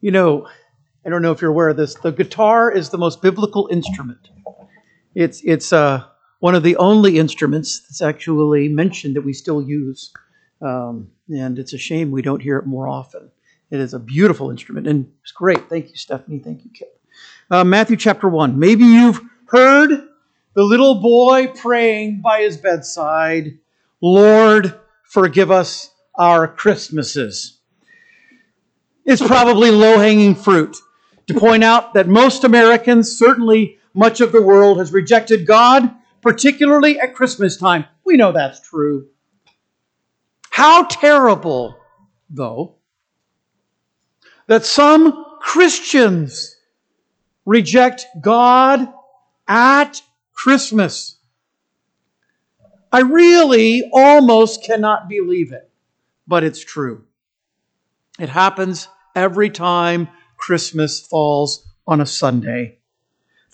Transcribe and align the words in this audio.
You 0.00 0.10
know, 0.10 0.48
I 1.04 1.08
don't 1.08 1.22
know 1.22 1.32
if 1.32 1.40
you're 1.40 1.50
aware 1.50 1.68
of 1.68 1.76
this. 1.76 1.94
The 1.94 2.12
guitar 2.12 2.70
is 2.70 2.90
the 2.90 2.98
most 2.98 3.22
biblical 3.22 3.68
instrument. 3.70 4.28
It's 5.14 5.40
it's 5.44 5.72
uh, 5.72 6.04
one 6.40 6.54
of 6.54 6.62
the 6.62 6.76
only 6.76 7.18
instruments 7.18 7.80
that's 7.80 8.02
actually 8.02 8.68
mentioned 8.68 9.16
that 9.16 9.22
we 9.22 9.32
still 9.32 9.62
use, 9.62 10.12
um, 10.60 11.10
and 11.28 11.58
it's 11.58 11.72
a 11.72 11.78
shame 11.78 12.10
we 12.10 12.22
don't 12.22 12.42
hear 12.42 12.58
it 12.58 12.66
more 12.66 12.88
often. 12.88 13.30
It 13.70 13.80
is 13.80 13.94
a 13.94 13.98
beautiful 13.98 14.50
instrument, 14.50 14.86
and 14.86 15.10
it's 15.22 15.32
great. 15.32 15.68
Thank 15.68 15.88
you, 15.88 15.96
Stephanie. 15.96 16.38
Thank 16.38 16.64
you, 16.64 16.70
Kip. 16.74 17.00
Uh, 17.50 17.64
Matthew 17.64 17.96
chapter 17.96 18.28
one. 18.28 18.58
Maybe 18.58 18.84
you've 18.84 19.20
heard 19.46 19.90
the 20.54 20.62
little 20.62 21.00
boy 21.00 21.48
praying 21.48 22.20
by 22.20 22.42
his 22.42 22.58
bedside, 22.58 23.58
"Lord, 24.02 24.74
forgive 25.04 25.50
us 25.50 25.90
our 26.18 26.46
Christmases." 26.46 27.55
It's 29.06 29.24
probably 29.24 29.70
low 29.70 29.98
hanging 29.98 30.34
fruit 30.34 30.76
to 31.28 31.34
point 31.34 31.62
out 31.62 31.94
that 31.94 32.08
most 32.08 32.42
Americans, 32.42 33.16
certainly 33.16 33.78
much 33.94 34.20
of 34.20 34.32
the 34.32 34.42
world, 34.42 34.78
has 34.78 34.92
rejected 34.92 35.46
God, 35.46 35.94
particularly 36.20 36.98
at 36.98 37.14
Christmas 37.14 37.56
time. 37.56 37.84
We 38.04 38.16
know 38.16 38.32
that's 38.32 38.60
true. 38.60 39.06
How 40.50 40.86
terrible, 40.86 41.78
though, 42.28 42.74
that 44.48 44.66
some 44.66 45.24
Christians 45.40 46.56
reject 47.44 48.06
God 48.20 48.92
at 49.46 50.02
Christmas. 50.32 51.18
I 52.90 53.02
really 53.02 53.88
almost 53.92 54.64
cannot 54.64 55.08
believe 55.08 55.52
it, 55.52 55.70
but 56.26 56.42
it's 56.42 56.64
true. 56.64 57.04
It 58.18 58.30
happens 58.30 58.88
every 59.16 59.50
time 59.50 60.08
Christmas 60.36 61.00
falls 61.00 61.66
on 61.86 62.00
a 62.00 62.06
Sunday. 62.06 62.78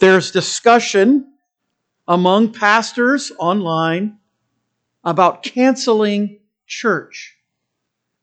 There's 0.00 0.32
discussion 0.32 1.32
among 2.08 2.52
pastors 2.52 3.30
online 3.38 4.18
about 5.04 5.42
canceling 5.42 6.40
church 6.66 7.36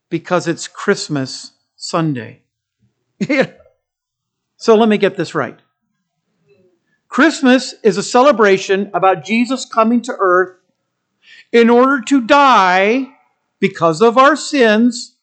because 0.09 0.47
it's 0.47 0.67
Christmas 0.67 1.53
Sunday. 1.77 2.43
so 4.57 4.75
let 4.75 4.89
me 4.89 4.97
get 4.97 5.15
this 5.15 5.33
right. 5.33 5.57
Christmas 7.07 7.73
is 7.83 7.97
a 7.97 8.03
celebration 8.03 8.91
about 8.93 9.23
Jesus 9.23 9.65
coming 9.65 10.01
to 10.01 10.15
earth 10.19 10.57
in 11.51 11.69
order 11.69 12.01
to 12.01 12.21
die 12.21 13.07
because 13.59 14.01
of 14.01 14.17
our 14.17 14.35
sins 14.35 15.15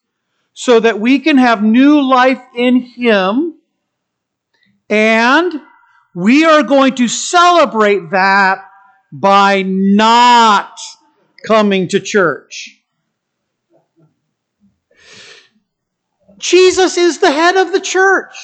so 0.59 0.81
that 0.81 0.99
we 0.99 1.19
can 1.19 1.37
have 1.37 1.63
new 1.63 2.01
life 2.01 2.41
in 2.57 2.81
Him. 2.81 3.57
And 4.89 5.53
we 6.15 6.47
are 6.47 6.63
going 6.63 6.95
to 6.95 7.09
celebrate 7.09 8.11
that 8.13 8.65
by 9.13 9.63
not 9.67 10.79
coming 11.47 11.89
to 11.89 12.01
church. 12.01 12.83
Jesus 16.39 16.97
is 16.97 17.19
the 17.19 17.31
head 17.31 17.57
of 17.57 17.73
the 17.73 17.81
church. 17.81 18.35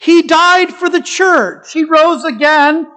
He 0.00 0.22
died 0.22 0.70
for 0.70 0.88
the 0.88 1.02
church. 1.02 1.72
He 1.72 1.84
rose 1.84 2.24
again 2.24 2.88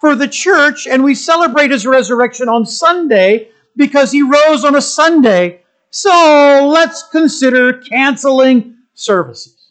for 0.00 0.14
the 0.14 0.28
church, 0.28 0.86
and 0.86 1.04
we 1.04 1.14
celebrate 1.14 1.70
his 1.70 1.86
resurrection 1.86 2.48
on 2.48 2.64
Sunday 2.64 3.50
because 3.76 4.10
he 4.10 4.22
rose 4.22 4.64
on 4.64 4.74
a 4.74 4.80
Sunday 4.80 5.63
so 5.94 6.70
let's 6.74 7.04
consider 7.04 7.72
canceling 7.74 8.76
services. 8.94 9.70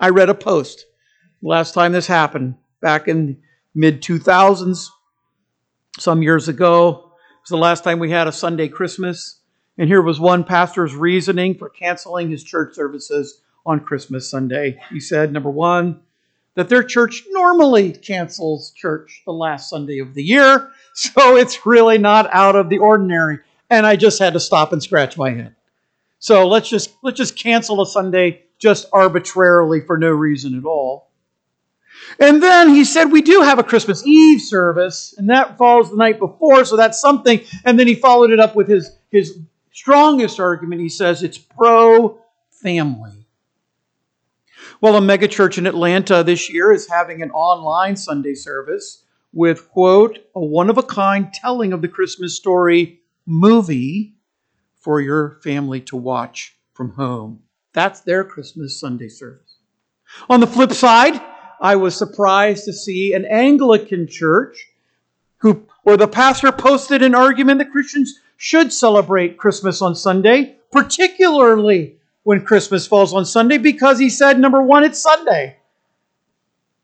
I 0.00 0.08
read 0.08 0.28
a 0.28 0.34
post 0.34 0.86
last 1.42 1.74
time 1.74 1.92
this 1.92 2.08
happened, 2.08 2.56
back 2.80 3.06
in 3.06 3.40
mid 3.72 4.02
2000s, 4.02 4.88
some 5.96 6.22
years 6.22 6.48
ago. 6.48 6.88
It 6.88 7.42
was 7.44 7.50
the 7.50 7.56
last 7.56 7.84
time 7.84 8.00
we 8.00 8.10
had 8.10 8.26
a 8.26 8.32
Sunday 8.32 8.66
Christmas. 8.66 9.38
And 9.78 9.88
here 9.88 10.02
was 10.02 10.18
one 10.18 10.42
pastor's 10.42 10.96
reasoning 10.96 11.54
for 11.56 11.68
canceling 11.68 12.28
his 12.28 12.42
church 12.42 12.74
services 12.74 13.42
on 13.64 13.78
Christmas 13.78 14.28
Sunday. 14.28 14.76
He 14.90 14.98
said, 14.98 15.32
number 15.32 15.50
one, 15.50 16.00
that 16.56 16.68
their 16.68 16.82
church 16.82 17.22
normally 17.28 17.92
cancels 17.92 18.72
church 18.72 19.22
the 19.24 19.32
last 19.32 19.70
Sunday 19.70 20.00
of 20.00 20.14
the 20.14 20.24
year, 20.24 20.72
so 20.94 21.36
it's 21.36 21.64
really 21.64 21.98
not 21.98 22.28
out 22.34 22.56
of 22.56 22.68
the 22.68 22.78
ordinary 22.78 23.38
and 23.72 23.86
I 23.86 23.96
just 23.96 24.18
had 24.18 24.34
to 24.34 24.40
stop 24.40 24.74
and 24.74 24.82
scratch 24.82 25.16
my 25.16 25.30
head. 25.30 25.56
So 26.18 26.46
let's 26.46 26.68
just 26.68 26.94
let's 27.02 27.16
just 27.16 27.36
cancel 27.36 27.80
a 27.80 27.86
Sunday 27.86 28.42
just 28.58 28.86
arbitrarily 28.92 29.80
for 29.80 29.96
no 29.96 30.10
reason 30.10 30.56
at 30.56 30.64
all. 30.64 31.08
And 32.20 32.42
then 32.42 32.68
he 32.68 32.84
said 32.84 33.06
we 33.06 33.22
do 33.22 33.40
have 33.40 33.58
a 33.58 33.64
Christmas 33.64 34.06
Eve 34.06 34.42
service, 34.42 35.14
and 35.16 35.30
that 35.30 35.56
falls 35.56 35.90
the 35.90 35.96
night 35.96 36.18
before, 36.18 36.64
so 36.66 36.76
that's 36.76 37.00
something. 37.00 37.40
And 37.64 37.78
then 37.78 37.86
he 37.86 37.94
followed 37.94 38.30
it 38.30 38.38
up 38.38 38.54
with 38.54 38.68
his 38.68 38.90
his 39.10 39.38
strongest 39.72 40.38
argument. 40.38 40.82
He 40.82 40.90
says 40.90 41.22
it's 41.22 41.38
pro 41.38 42.18
family. 42.50 43.26
Well, 44.82 44.96
a 44.96 45.00
megachurch 45.00 45.56
in 45.56 45.66
Atlanta 45.66 46.22
this 46.22 46.52
year 46.52 46.72
is 46.72 46.88
having 46.88 47.22
an 47.22 47.30
online 47.30 47.96
Sunday 47.96 48.34
service 48.34 49.04
with, 49.32 49.70
quote, 49.70 50.18
a 50.34 50.40
one 50.40 50.68
of 50.68 50.76
a 50.76 50.82
kind 50.82 51.32
telling 51.32 51.72
of 51.72 51.80
the 51.80 51.88
Christmas 51.88 52.36
story 52.36 52.98
movie 53.26 54.14
for 54.74 55.00
your 55.00 55.38
family 55.42 55.80
to 55.80 55.96
watch 55.96 56.56
from 56.74 56.90
home. 56.92 57.42
That's 57.72 58.00
their 58.00 58.24
Christmas 58.24 58.78
Sunday 58.78 59.08
service. 59.08 59.56
On 60.28 60.40
the 60.40 60.46
flip 60.46 60.72
side, 60.72 61.20
I 61.60 61.76
was 61.76 61.96
surprised 61.96 62.64
to 62.64 62.72
see 62.72 63.14
an 63.14 63.24
Anglican 63.24 64.06
church 64.08 64.68
who, 65.38 65.66
where 65.84 65.96
the 65.96 66.08
pastor 66.08 66.52
posted 66.52 67.02
an 67.02 67.14
argument 67.14 67.58
that 67.58 67.70
Christians 67.70 68.20
should 68.36 68.72
celebrate 68.72 69.38
Christmas 69.38 69.80
on 69.80 69.94
Sunday, 69.94 70.56
particularly 70.70 71.96
when 72.24 72.44
Christmas 72.44 72.86
falls 72.86 73.14
on 73.14 73.24
Sunday, 73.24 73.58
because 73.58 73.98
he 73.98 74.10
said, 74.10 74.38
number 74.38 74.62
one, 74.62 74.84
it's 74.84 75.00
Sunday. 75.00 75.56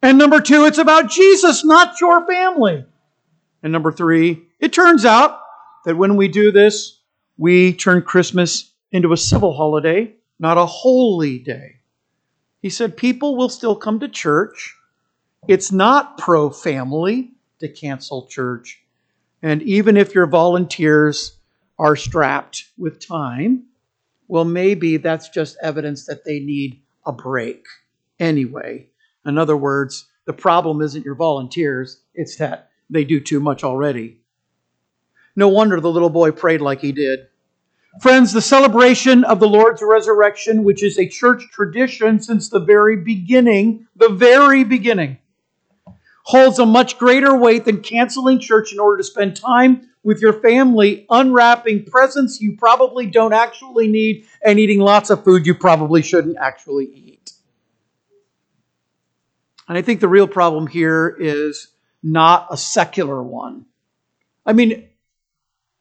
And 0.02 0.16
number 0.16 0.40
two, 0.40 0.64
it's 0.64 0.78
about 0.78 1.10
Jesus, 1.10 1.64
not 1.64 2.00
your 2.00 2.24
family. 2.26 2.84
And 3.62 3.72
number 3.72 3.90
three, 3.90 4.44
it 4.60 4.72
turns 4.72 5.04
out 5.04 5.40
that 5.88 5.96
when 5.96 6.16
we 6.16 6.28
do 6.28 6.52
this, 6.52 7.00
we 7.38 7.72
turn 7.72 8.02
Christmas 8.02 8.72
into 8.92 9.14
a 9.14 9.16
civil 9.16 9.54
holiday, 9.54 10.12
not 10.38 10.58
a 10.58 10.66
holy 10.66 11.38
day. 11.38 11.76
He 12.60 12.68
said 12.68 12.94
people 12.94 13.36
will 13.36 13.48
still 13.48 13.74
come 13.74 13.98
to 14.00 14.08
church. 14.08 14.76
It's 15.48 15.72
not 15.72 16.18
pro 16.18 16.50
family 16.50 17.30
to 17.60 17.70
cancel 17.70 18.26
church. 18.26 18.82
And 19.40 19.62
even 19.62 19.96
if 19.96 20.14
your 20.14 20.26
volunteers 20.26 21.38
are 21.78 21.96
strapped 21.96 22.64
with 22.76 23.00
time, 23.00 23.62
well, 24.26 24.44
maybe 24.44 24.98
that's 24.98 25.30
just 25.30 25.56
evidence 25.62 26.04
that 26.04 26.26
they 26.26 26.38
need 26.38 26.82
a 27.06 27.12
break 27.12 27.64
anyway. 28.20 28.86
In 29.24 29.38
other 29.38 29.56
words, 29.56 30.04
the 30.26 30.34
problem 30.34 30.82
isn't 30.82 31.06
your 31.06 31.14
volunteers, 31.14 32.02
it's 32.12 32.36
that 32.36 32.72
they 32.90 33.04
do 33.04 33.20
too 33.20 33.40
much 33.40 33.64
already. 33.64 34.18
No 35.38 35.46
wonder 35.46 35.80
the 35.80 35.88
little 35.88 36.10
boy 36.10 36.32
prayed 36.32 36.60
like 36.60 36.80
he 36.80 36.90
did. 36.90 37.28
Friends, 38.02 38.32
the 38.32 38.42
celebration 38.42 39.22
of 39.22 39.38
the 39.38 39.46
Lord's 39.46 39.80
resurrection, 39.80 40.64
which 40.64 40.82
is 40.82 40.98
a 40.98 41.06
church 41.06 41.44
tradition 41.52 42.20
since 42.20 42.48
the 42.48 42.58
very 42.58 42.96
beginning, 42.96 43.86
the 43.94 44.08
very 44.08 44.64
beginning, 44.64 45.18
holds 46.24 46.58
a 46.58 46.66
much 46.66 46.98
greater 46.98 47.36
weight 47.36 47.64
than 47.64 47.82
canceling 47.82 48.40
church 48.40 48.72
in 48.72 48.80
order 48.80 48.96
to 48.96 49.04
spend 49.04 49.36
time 49.36 49.88
with 50.02 50.20
your 50.20 50.32
family 50.32 51.06
unwrapping 51.08 51.84
presents 51.84 52.40
you 52.40 52.56
probably 52.56 53.06
don't 53.06 53.32
actually 53.32 53.86
need 53.86 54.26
and 54.44 54.58
eating 54.58 54.80
lots 54.80 55.08
of 55.08 55.22
food 55.22 55.46
you 55.46 55.54
probably 55.54 56.02
shouldn't 56.02 56.36
actually 56.40 56.86
eat. 56.86 57.32
And 59.68 59.78
I 59.78 59.82
think 59.82 60.00
the 60.00 60.08
real 60.08 60.26
problem 60.26 60.66
here 60.66 61.16
is 61.16 61.68
not 62.02 62.48
a 62.50 62.56
secular 62.56 63.22
one. 63.22 63.66
I 64.44 64.52
mean, 64.52 64.88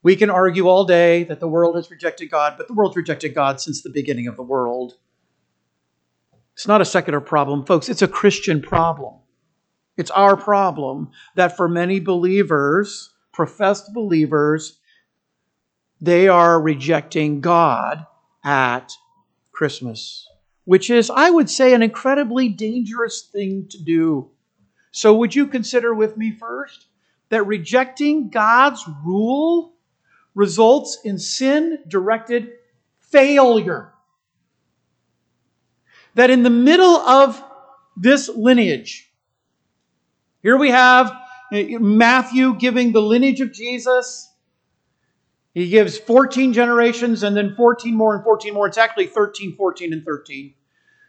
we 0.07 0.15
can 0.15 0.29
argue 0.29 0.69
all 0.69 0.85
day 0.85 1.25
that 1.25 1.41
the 1.41 1.49
world 1.49 1.75
has 1.75 1.91
rejected 1.91 2.31
God, 2.31 2.53
but 2.55 2.69
the 2.69 2.73
world's 2.73 2.95
rejected 2.95 3.35
God 3.35 3.59
since 3.59 3.81
the 3.81 3.89
beginning 3.89 4.27
of 4.27 4.37
the 4.37 4.41
world. 4.41 4.93
It's 6.53 6.65
not 6.65 6.79
a 6.79 6.85
secular 6.85 7.19
problem, 7.19 7.65
folks, 7.65 7.89
it's 7.89 8.01
a 8.01 8.07
Christian 8.07 8.61
problem. 8.61 9.15
It's 9.97 10.09
our 10.11 10.37
problem 10.37 11.09
that 11.35 11.57
for 11.57 11.67
many 11.67 11.99
believers, 11.99 13.13
professed 13.33 13.93
believers, 13.93 14.79
they 15.99 16.29
are 16.29 16.61
rejecting 16.61 17.41
God 17.41 18.05
at 18.45 18.93
Christmas, 19.51 20.25
which 20.63 20.89
is, 20.89 21.09
I 21.09 21.31
would 21.31 21.49
say, 21.49 21.73
an 21.73 21.83
incredibly 21.83 22.47
dangerous 22.47 23.23
thing 23.23 23.67
to 23.71 23.83
do. 23.83 24.29
So, 24.91 25.13
would 25.15 25.35
you 25.35 25.47
consider 25.47 25.93
with 25.93 26.15
me 26.15 26.31
first 26.31 26.85
that 27.27 27.45
rejecting 27.45 28.29
God's 28.29 28.85
rule 29.03 29.73
results 30.37 30.99
in 31.03 31.17
sin 31.17 31.79
directed 31.87 32.51
failure. 32.99 33.91
that 36.13 36.29
in 36.31 36.41
the 36.41 36.49
middle 36.49 36.97
of 36.97 37.43
this 37.95 38.27
lineage, 38.27 39.11
here 40.41 40.57
we 40.57 40.69
have 40.69 41.11
eh, 41.51 41.77
Matthew 41.79 42.55
giving 42.55 42.91
the 42.91 43.01
lineage 43.01 43.39
of 43.39 43.51
Jesus. 43.51 44.31
He 45.53 45.69
gives 45.69 45.97
14 45.97 46.53
generations 46.53 47.21
and 47.23 47.37
then 47.37 47.53
14 47.55 47.95
more 47.95 48.15
and 48.15 48.23
14 48.23 48.53
more. 48.53 48.67
It's 48.67 48.79
actually 48.79 49.07
13, 49.07 49.55
14, 49.55 49.93
and 49.93 50.03
13. 50.03 50.53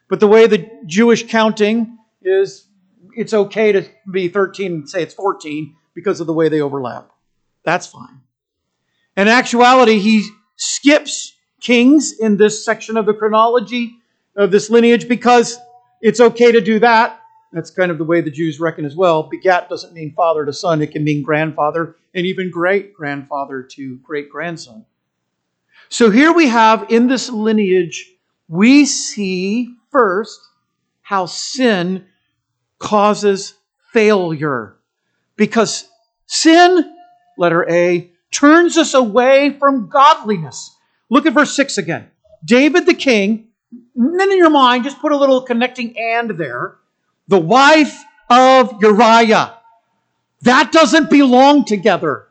But 0.09 0.21
the 0.21 0.27
way 0.27 0.47
the 0.47 0.69
Jewish 0.87 1.27
counting 1.27 1.99
is, 2.23 2.67
it's 3.15 3.33
okay 3.33 3.73
to 3.73 3.89
be 4.11 4.29
13 4.29 4.73
and 4.73 4.89
say 4.89 5.03
it's 5.03 5.15
14 5.15 5.75
because 5.95 6.21
of 6.21 6.27
the 6.27 6.35
way 6.35 6.49
they 6.49 6.61
overlap. 6.61 7.11
That's 7.65 7.87
fine. 7.87 8.21
In 9.19 9.27
actuality, 9.27 9.99
he 9.99 10.29
skips 10.55 11.35
kings 11.61 12.13
in 12.21 12.37
this 12.37 12.65
section 12.65 12.97
of 12.97 13.05
the 13.05 13.13
chronology 13.13 13.97
of 14.37 14.53
this 14.53 14.71
lineage 14.71 15.09
because 15.09 15.59
it's 16.01 16.21
okay 16.21 16.53
to 16.53 16.61
do 16.61 16.79
that. 16.79 17.21
That's 17.53 17.73
kind 17.73 17.91
of 17.91 17.99
the 17.99 18.05
way 18.05 18.21
the 18.21 18.31
Jews 18.31 18.61
reckon 18.61 18.85
as 18.85 18.95
well. 18.95 19.25
Begat 19.25 19.69
doesn't 19.69 19.93
mean 19.93 20.13
father 20.15 20.47
to 20.47 20.53
son, 20.53 20.81
it 20.83 20.93
can 20.93 21.03
mean 21.03 21.25
grandfather 21.25 21.97
and 22.15 22.27
even 22.27 22.49
great 22.49 22.95
grandfather 22.95 23.65
to 23.73 23.97
great 24.05 24.31
grandson. 24.31 24.87
So 25.89 26.11
here 26.11 26.33
we 26.33 26.47
have 26.47 26.87
in 26.89 27.09
this 27.09 27.29
lineage, 27.29 28.13
we 28.47 28.87
see 28.87 29.75
first 29.91 30.41
how 31.03 31.27
sin 31.27 32.07
causes 32.79 33.55
failure. 33.93 34.77
Because 35.35 35.89
sin, 36.27 36.95
letter 37.37 37.69
A, 37.69 38.13
turns 38.31 38.77
us 38.77 38.95
away 38.95 39.57
from 39.59 39.89
godliness. 39.89 40.77
Look 41.11 41.27
at 41.27 41.33
verse 41.33 41.55
6 41.55 41.79
again. 41.79 42.11
David 42.45 42.87
the 42.87 42.95
king, 42.95 43.49
then 43.95 44.31
in 44.31 44.39
your 44.39 44.51
mind, 44.51 44.85
just 44.85 45.01
put 45.01 45.13
a 45.13 45.17
little 45.17 45.43
connecting 45.43 45.99
and 45.99 46.31
there. 46.31 46.77
The 47.29 47.39
wife 47.39 48.05
of 48.31 48.81
Uriah. 48.81 49.55
That 50.43 50.71
doesn't 50.73 51.11
belong 51.11 51.65
together. 51.65 52.29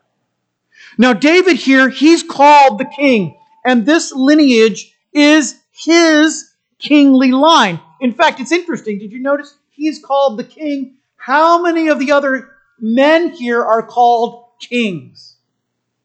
Now, 0.96 1.12
David 1.12 1.56
here, 1.56 1.88
he's 1.88 2.22
called 2.22 2.78
the 2.78 2.90
king, 2.96 3.36
and 3.64 3.84
this 3.84 4.12
lineage 4.12 4.94
is 5.12 5.60
his 5.70 6.50
kingly 6.78 7.32
line. 7.32 7.80
In 8.00 8.12
fact, 8.12 8.40
it's 8.40 8.52
interesting. 8.52 8.98
Did 8.98 9.12
you 9.12 9.20
notice 9.20 9.56
he's 9.70 10.02
called 10.02 10.38
the 10.38 10.44
king? 10.44 10.96
How 11.16 11.62
many 11.62 11.88
of 11.88 11.98
the 11.98 12.12
other 12.12 12.50
men 12.80 13.30
here 13.30 13.62
are 13.62 13.82
called 13.82 14.44
kings? 14.60 15.36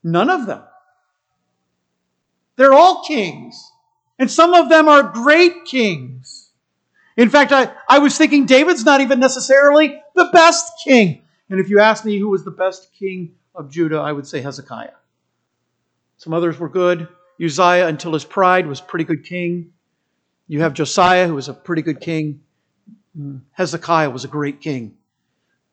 None 0.03 0.29
of 0.29 0.45
them. 0.45 0.61
They're 2.55 2.73
all 2.73 3.03
kings. 3.03 3.71
And 4.19 4.29
some 4.29 4.53
of 4.53 4.69
them 4.69 4.87
are 4.87 5.03
great 5.03 5.65
kings. 5.65 6.51
In 7.17 7.29
fact, 7.29 7.51
I, 7.51 7.73
I 7.87 7.99
was 7.99 8.17
thinking 8.17 8.45
David's 8.45 8.85
not 8.85 9.01
even 9.01 9.19
necessarily 9.19 10.01
the 10.15 10.29
best 10.33 10.71
king. 10.83 11.23
And 11.49 11.59
if 11.59 11.69
you 11.69 11.79
ask 11.79 12.05
me 12.05 12.19
who 12.19 12.29
was 12.29 12.43
the 12.43 12.51
best 12.51 12.89
king 12.97 13.35
of 13.55 13.71
Judah, 13.71 13.99
I 13.99 14.11
would 14.11 14.27
say 14.27 14.41
Hezekiah. 14.41 14.93
Some 16.17 16.33
others 16.33 16.59
were 16.59 16.69
good. 16.69 17.07
Uzziah, 17.43 17.87
until 17.87 18.13
his 18.13 18.23
pride, 18.23 18.67
was 18.67 18.81
pretty 18.81 19.05
good 19.05 19.23
king. 19.25 19.73
You 20.47 20.61
have 20.61 20.73
Josiah, 20.73 21.27
who 21.27 21.35
was 21.35 21.49
a 21.49 21.53
pretty 21.53 21.81
good 21.81 21.99
king. 21.99 22.41
Mm, 23.17 23.41
Hezekiah 23.51 24.09
was 24.09 24.23
a 24.23 24.29
great 24.29 24.61
king. 24.61 24.95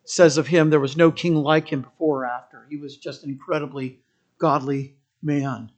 It 0.05 0.11
says 0.11 0.39
of 0.39 0.47
him, 0.47 0.71
there 0.71 0.81
was 0.81 0.97
no 0.97 1.11
king 1.11 1.35
like 1.37 1.69
him 1.69 1.83
before 1.83 2.23
or 2.23 2.27
after. 2.27 2.67
He 2.69 2.77
was 2.77 2.97
just 2.97 3.25
an 3.25 3.31
incredibly 3.31 4.01
godly 4.41 4.97
man. 5.23 5.71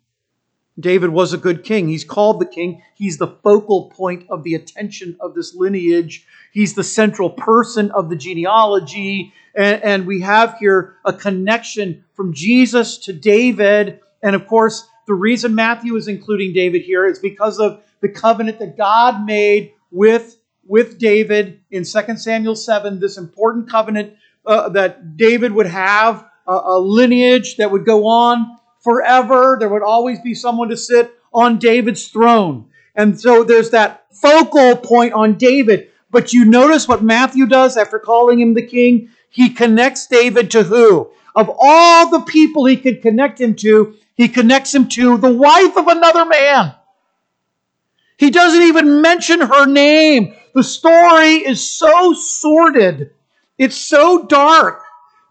David 0.81 1.11
was 1.11 1.35
a 1.35 1.39
good 1.39 1.65
king. 1.65 1.89
He's 1.89 2.05
called 2.05 2.41
the 2.41 2.47
king. 2.47 2.83
He's 2.95 3.19
the 3.19 3.27
focal 3.27 3.91
point 3.91 4.27
of 4.31 4.43
the 4.43 4.55
attention 4.55 5.17
of 5.21 5.35
this 5.35 5.55
lineage. 5.55 6.27
He's 6.53 6.75
the 6.75 6.85
central 6.85 7.29
person 7.29 7.91
of 7.91 8.09
the 8.09 8.17
genealogy. 8.17 9.35
And, 9.55 9.83
and, 9.83 10.07
we 10.07 10.23
have 10.23 10.57
here 10.59 10.97
a 11.05 11.13
connection 11.13 12.05
from 12.15 12.33
Jesus 12.33 12.97
to 12.99 13.13
David. 13.13 14.01
And 14.23 14.35
of 14.35 14.47
course, 14.47 14.89
the 15.07 15.13
reason 15.13 15.55
Matthew 15.55 15.95
is 15.97 16.09
including 16.09 16.55
David 16.55 16.83
here 16.83 17.07
is 17.07 17.19
because 17.19 17.59
of 17.59 17.83
the 18.01 18.09
covenant 18.09 18.59
that 18.61 18.79
God 18.79 19.27
made 19.27 19.75
with, 19.91 20.39
with 20.65 20.99
David 20.99 21.61
in 21.71 21.85
2 21.85 22.17
Samuel 22.17 22.57
7, 22.57 22.99
this 22.99 23.19
important 23.19 23.69
covenant 23.69 24.15
uh, 24.47 24.71
that 24.71 25.19
David 25.19 25.53
would 25.53 25.67
have 25.67 26.27
a, 26.47 26.53
a 26.53 26.79
lineage 26.79 27.57
that 27.57 27.71
would 27.71 27.85
go 27.85 28.07
on 28.07 28.59
forever. 28.81 29.57
There 29.59 29.69
would 29.69 29.83
always 29.83 30.21
be 30.21 30.35
someone 30.35 30.69
to 30.69 30.77
sit 30.77 31.15
on 31.33 31.59
David's 31.59 32.09
throne. 32.09 32.67
And 32.95 33.19
so 33.19 33.43
there's 33.43 33.71
that 33.71 34.07
focal 34.13 34.77
point 34.77 35.13
on 35.13 35.35
David. 35.39 35.89
But 36.11 36.33
you 36.33 36.45
notice 36.45 36.87
what 36.87 37.03
Matthew 37.03 37.47
does 37.47 37.77
after 37.77 37.99
calling 37.99 38.41
him 38.41 38.55
the 38.55 38.67
king? 38.67 39.09
He 39.31 39.49
connects 39.49 40.07
David 40.07 40.51
to 40.51 40.63
who? 40.63 41.11
Of 41.35 41.51
all 41.59 42.11
the 42.11 42.21
people 42.21 42.67
he 42.67 42.77
could 42.77 43.01
connect 43.01 43.41
him 43.41 43.55
to, 43.57 43.95
he 44.15 44.29
connects 44.29 44.75
him 44.75 44.89
to 44.91 45.17
the 45.17 45.33
wife 45.33 45.77
of 45.77 45.89
another 45.89 46.27
man. 46.27 46.75
He 48.19 48.31
doesn't 48.31 48.63
even 48.63 49.01
mention 49.01 49.41
her 49.41 49.67
name. 49.67 50.35
The 50.55 50.63
story 50.63 51.37
is 51.37 51.67
so 51.67 52.13
sordid. 52.13 53.13
It's 53.57 53.77
so 53.77 54.27
dark 54.27 54.82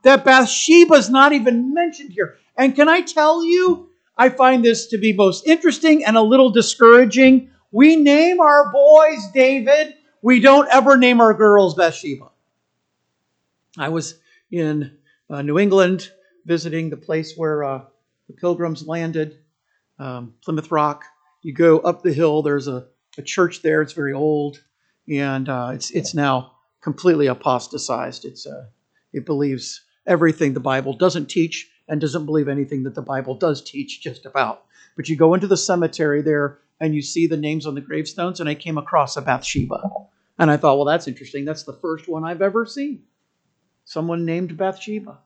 that 0.03 0.25
Bathsheba 0.25 0.95
is 0.95 1.09
not 1.09 1.33
even 1.33 1.74
mentioned 1.74 2.12
here. 2.12 2.38
And 2.57 2.75
can 2.75 2.89
I 2.89 3.01
tell 3.01 3.44
you, 3.44 3.89
I 4.18 4.30
find 4.30 4.63
this 4.63 4.88
to 4.88 4.98
be 4.98 5.13
most 5.13 5.48
interesting 5.48 6.06
and 6.06 6.18
a 6.18 6.21
little 6.21 6.51
discouraging. 6.51 7.50
We 7.71 7.95
name 7.95 8.39
our 8.39 8.71
boys 8.71 9.27
David, 9.33 9.95
we 10.21 10.39
don't 10.39 10.69
ever 10.71 10.98
name 10.98 11.21
our 11.21 11.33
girls 11.33 11.75
Bathsheba. 11.75 12.30
I 13.77 13.89
was 13.89 14.19
in 14.51 14.98
uh, 15.30 15.42
New 15.42 15.57
England 15.57 16.12
visiting 16.45 16.89
the 16.89 16.98
place 16.98 17.36
where 17.36 17.63
uh, 17.63 17.81
the 18.27 18.33
pilgrims 18.33 18.86
landed, 18.86 19.39
um, 19.98 20.33
Plymouth 20.44 20.71
Rock. 20.71 21.06
You 21.42 21.53
go 21.53 21.80
up 21.80 22.03
the 22.03 22.13
hill, 22.13 22.42
there's 22.42 22.68
a, 22.68 22.88
a 23.18 23.21
church 23.21 23.62
there, 23.62 23.81
it's 23.81 23.94
very 23.94 24.13
old, 24.13 24.62
and 25.09 25.48
uh, 25.50 25.71
it's, 25.74 25.92
it's 25.92 26.13
now 26.13 26.53
completely 26.81 27.27
apostatized. 27.27 28.25
It's, 28.25 28.45
uh, 28.45 28.65
it 29.13 29.25
believes 29.25 29.81
everything 30.06 30.53
the 30.53 30.59
Bible 30.59 30.94
doesn't 30.94 31.27
teach 31.27 31.69
and 31.88 32.00
doesn't 32.00 32.25
believe 32.25 32.48
anything 32.48 32.83
that 32.83 32.95
the 32.95 33.01
Bible 33.01 33.36
does 33.36 33.62
teach 33.62 34.01
just 34.01 34.25
about. 34.25 34.63
But 34.95 35.09
you 35.09 35.15
go 35.15 35.33
into 35.33 35.48
the 35.48 35.57
cemetery 35.57 36.21
there 36.21 36.59
and 36.80 36.95
you 36.95 37.01
see 37.01 37.27
the 37.27 37.38
names 37.38 37.68
on 37.68 37.75
the 37.75 37.81
gravestones, 37.81 38.39
and 38.39 38.50
I 38.50 38.56
came 38.56 38.77
across 38.77 39.15
a 39.15 39.21
Bathsheba. 39.21 39.81
And 40.39 40.50
I 40.50 40.57
thought, 40.57 40.77
well, 40.77 40.86
that's 40.86 41.08
interesting. 41.08 41.46
That's 41.46 41.63
the 41.63 41.74
first 41.74 42.08
one 42.08 42.24
I've 42.24 42.41
ever 42.41 42.65
seen. 42.65 43.03
Someone 43.86 44.25
named 44.25 44.58
Bathsheba. 44.58 45.20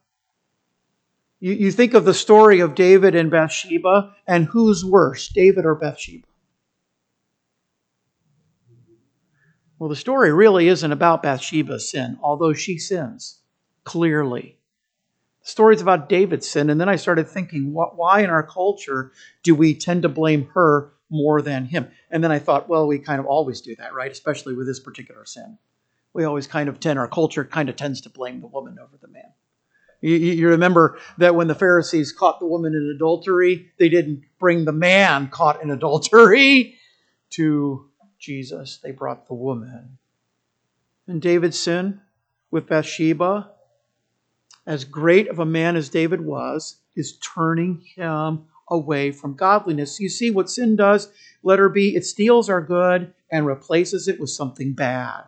You, 1.39 1.53
you 1.53 1.71
think 1.71 1.93
of 1.93 2.03
the 2.03 2.13
story 2.13 2.59
of 2.59 2.75
David 2.75 3.15
and 3.15 3.31
Bathsheba, 3.31 4.13
and 4.27 4.45
who's 4.45 4.83
worse, 4.83 5.29
David 5.29 5.65
or 5.65 5.75
Bathsheba? 5.75 6.25
Well, 9.79 9.89
the 9.89 9.95
story 9.95 10.33
really 10.33 10.67
isn't 10.67 10.91
about 10.91 11.23
Bathsheba's 11.23 11.89
sin, 11.89 12.17
although 12.21 12.53
she 12.53 12.77
sins 12.77 13.39
clearly 13.83 14.57
stories 15.45 15.79
about 15.79 16.09
David's 16.09 16.49
sin, 16.49 16.71
and 16.71 16.81
then 16.81 16.89
I 16.89 16.95
started 16.95 17.29
thinking, 17.29 17.71
what, 17.71 17.95
why 17.95 18.21
in 18.21 18.31
our 18.31 18.41
culture 18.41 19.11
do 19.43 19.53
we 19.53 19.75
tend 19.75 20.01
to 20.01 20.09
blame 20.09 20.49
her 20.55 20.91
more 21.11 21.39
than 21.41 21.65
him? 21.65 21.87
And 22.09 22.23
then 22.23 22.31
I 22.31 22.39
thought, 22.39 22.67
well, 22.67 22.87
we 22.87 22.97
kind 22.97 23.19
of 23.19 23.27
always 23.27 23.61
do 23.61 23.75
that, 23.75 23.93
right? 23.93 24.11
Especially 24.11 24.55
with 24.55 24.65
this 24.65 24.79
particular 24.79 25.23
sin. 25.23 25.59
We 26.13 26.23
always 26.23 26.47
kind 26.47 26.67
of 26.67 26.79
tend, 26.79 26.97
our 26.97 27.07
culture 27.07 27.45
kind 27.45 27.69
of 27.69 27.75
tends 27.75 28.01
to 28.01 28.09
blame 28.09 28.41
the 28.41 28.47
woman 28.47 28.79
over 28.81 28.97
the 28.99 29.07
man. 29.07 29.33
You, 30.01 30.15
you 30.15 30.49
remember 30.49 30.97
that 31.19 31.35
when 31.35 31.47
the 31.47 31.55
Pharisees 31.55 32.11
caught 32.11 32.39
the 32.39 32.47
woman 32.47 32.73
in 32.73 32.91
adultery, 32.95 33.71
they 33.77 33.89
didn't 33.89 34.23
bring 34.39 34.65
the 34.65 34.71
man 34.71 35.27
caught 35.27 35.61
in 35.61 35.69
adultery 35.69 36.75
to 37.31 37.89
Jesus, 38.17 38.79
they 38.83 38.91
brought 38.91 39.27
the 39.27 39.35
woman. 39.35 39.99
And 41.05 41.21
David's 41.21 41.59
sin 41.59 42.01
with 42.49 42.65
Bathsheba, 42.65 43.51
as 44.65 44.83
great 44.83 45.27
of 45.29 45.39
a 45.39 45.45
man 45.45 45.75
as 45.75 45.89
David 45.89 46.21
was, 46.21 46.77
is 46.95 47.17
turning 47.17 47.81
him 47.95 48.45
away 48.69 49.11
from 49.11 49.35
godliness. 49.35 49.99
You 49.99 50.09
see 50.09 50.31
what 50.31 50.49
sin 50.49 50.75
does? 50.75 51.09
Letter 51.43 51.69
B, 51.69 51.95
it 51.95 52.05
steals 52.05 52.49
our 52.49 52.61
good 52.61 53.13
and 53.31 53.45
replaces 53.45 54.07
it 54.07 54.19
with 54.19 54.29
something 54.29 54.73
bad. 54.73 55.23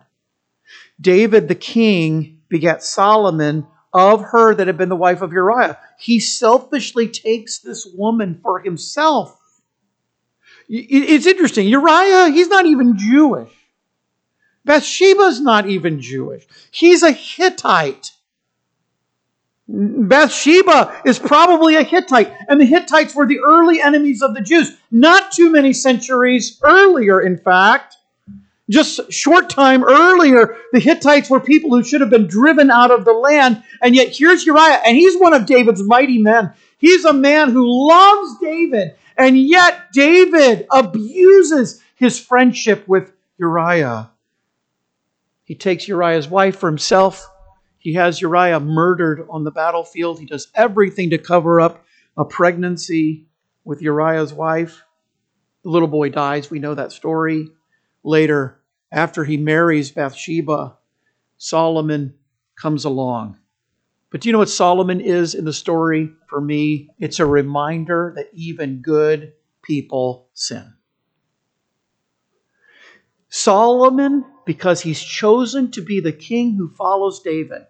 David 1.00 1.48
the 1.48 1.54
king 1.54 2.40
begat 2.48 2.82
Solomon 2.82 3.66
of 3.92 4.22
her 4.22 4.54
that 4.54 4.66
had 4.66 4.76
been 4.76 4.88
the 4.88 4.96
wife 4.96 5.22
of 5.22 5.32
Uriah. 5.32 5.78
He 5.98 6.20
selfishly 6.20 7.08
takes 7.08 7.60
this 7.60 7.86
woman 7.86 8.40
for 8.42 8.58
himself. 8.60 9.34
It's 10.68 11.26
interesting. 11.26 11.66
Uriah, 11.68 12.28
he's 12.28 12.48
not 12.48 12.66
even 12.66 12.98
Jewish. 12.98 13.52
Bathsheba's 14.64 15.40
not 15.40 15.66
even 15.66 16.00
Jewish. 16.00 16.46
He's 16.70 17.02
a 17.02 17.12
Hittite. 17.12 18.12
Bathsheba 19.68 21.02
is 21.04 21.18
probably 21.18 21.76
a 21.76 21.82
Hittite, 21.82 22.32
and 22.48 22.58
the 22.58 22.64
Hittites 22.64 23.14
were 23.14 23.26
the 23.26 23.40
early 23.40 23.82
enemies 23.82 24.22
of 24.22 24.34
the 24.34 24.40
Jews. 24.40 24.76
Not 24.90 25.30
too 25.32 25.50
many 25.50 25.74
centuries 25.74 26.58
earlier, 26.62 27.20
in 27.20 27.36
fact, 27.36 27.96
Just 28.70 29.10
short 29.10 29.48
time 29.48 29.82
earlier, 29.82 30.56
the 30.72 30.80
Hittites 30.80 31.30
were 31.30 31.40
people 31.40 31.70
who 31.70 31.82
should 31.82 32.02
have 32.02 32.10
been 32.10 32.26
driven 32.26 32.70
out 32.70 32.90
of 32.90 33.04
the 33.04 33.14
land. 33.14 33.62
And 33.82 33.94
yet 33.94 34.14
here's 34.14 34.44
Uriah, 34.44 34.82
and 34.84 34.96
he's 34.96 35.18
one 35.18 35.32
of 35.32 35.46
David's 35.46 35.82
mighty 35.82 36.18
men. 36.18 36.52
He's 36.76 37.04
a 37.04 37.14
man 37.14 37.50
who 37.50 37.88
loves 37.88 38.38
David. 38.40 38.94
And 39.16 39.38
yet 39.38 39.90
David 39.92 40.66
abuses 40.70 41.82
his 41.94 42.20
friendship 42.20 42.86
with 42.86 43.12
Uriah. 43.38 44.10
He 45.44 45.54
takes 45.54 45.88
Uriah's 45.88 46.28
wife 46.28 46.58
for 46.58 46.68
himself. 46.68 47.26
He 47.78 47.94
has 47.94 48.20
Uriah 48.20 48.60
murdered 48.60 49.26
on 49.30 49.44
the 49.44 49.50
battlefield. 49.50 50.18
He 50.18 50.26
does 50.26 50.48
everything 50.54 51.10
to 51.10 51.18
cover 51.18 51.60
up 51.60 51.84
a 52.16 52.24
pregnancy 52.24 53.26
with 53.64 53.82
Uriah's 53.82 54.32
wife. 54.32 54.82
The 55.62 55.70
little 55.70 55.88
boy 55.88 56.10
dies. 56.10 56.50
We 56.50 56.58
know 56.58 56.74
that 56.74 56.92
story. 56.92 57.48
Later, 58.02 58.60
after 58.90 59.24
he 59.24 59.36
marries 59.36 59.90
Bathsheba, 59.90 60.76
Solomon 61.36 62.14
comes 62.56 62.84
along. 62.84 63.38
But 64.10 64.22
do 64.22 64.28
you 64.28 64.32
know 64.32 64.38
what 64.38 64.48
Solomon 64.48 65.00
is 65.00 65.34
in 65.34 65.44
the 65.44 65.52
story 65.52 66.10
for 66.28 66.40
me? 66.40 66.88
It's 66.98 67.20
a 67.20 67.26
reminder 67.26 68.12
that 68.16 68.30
even 68.32 68.80
good 68.80 69.34
people 69.62 70.28
sin. 70.32 70.74
Solomon, 73.28 74.24
because 74.48 74.80
he's 74.80 75.02
chosen 75.02 75.70
to 75.70 75.82
be 75.82 76.00
the 76.00 76.10
king 76.10 76.54
who 76.54 76.70
follows 76.70 77.20
David, 77.20 77.66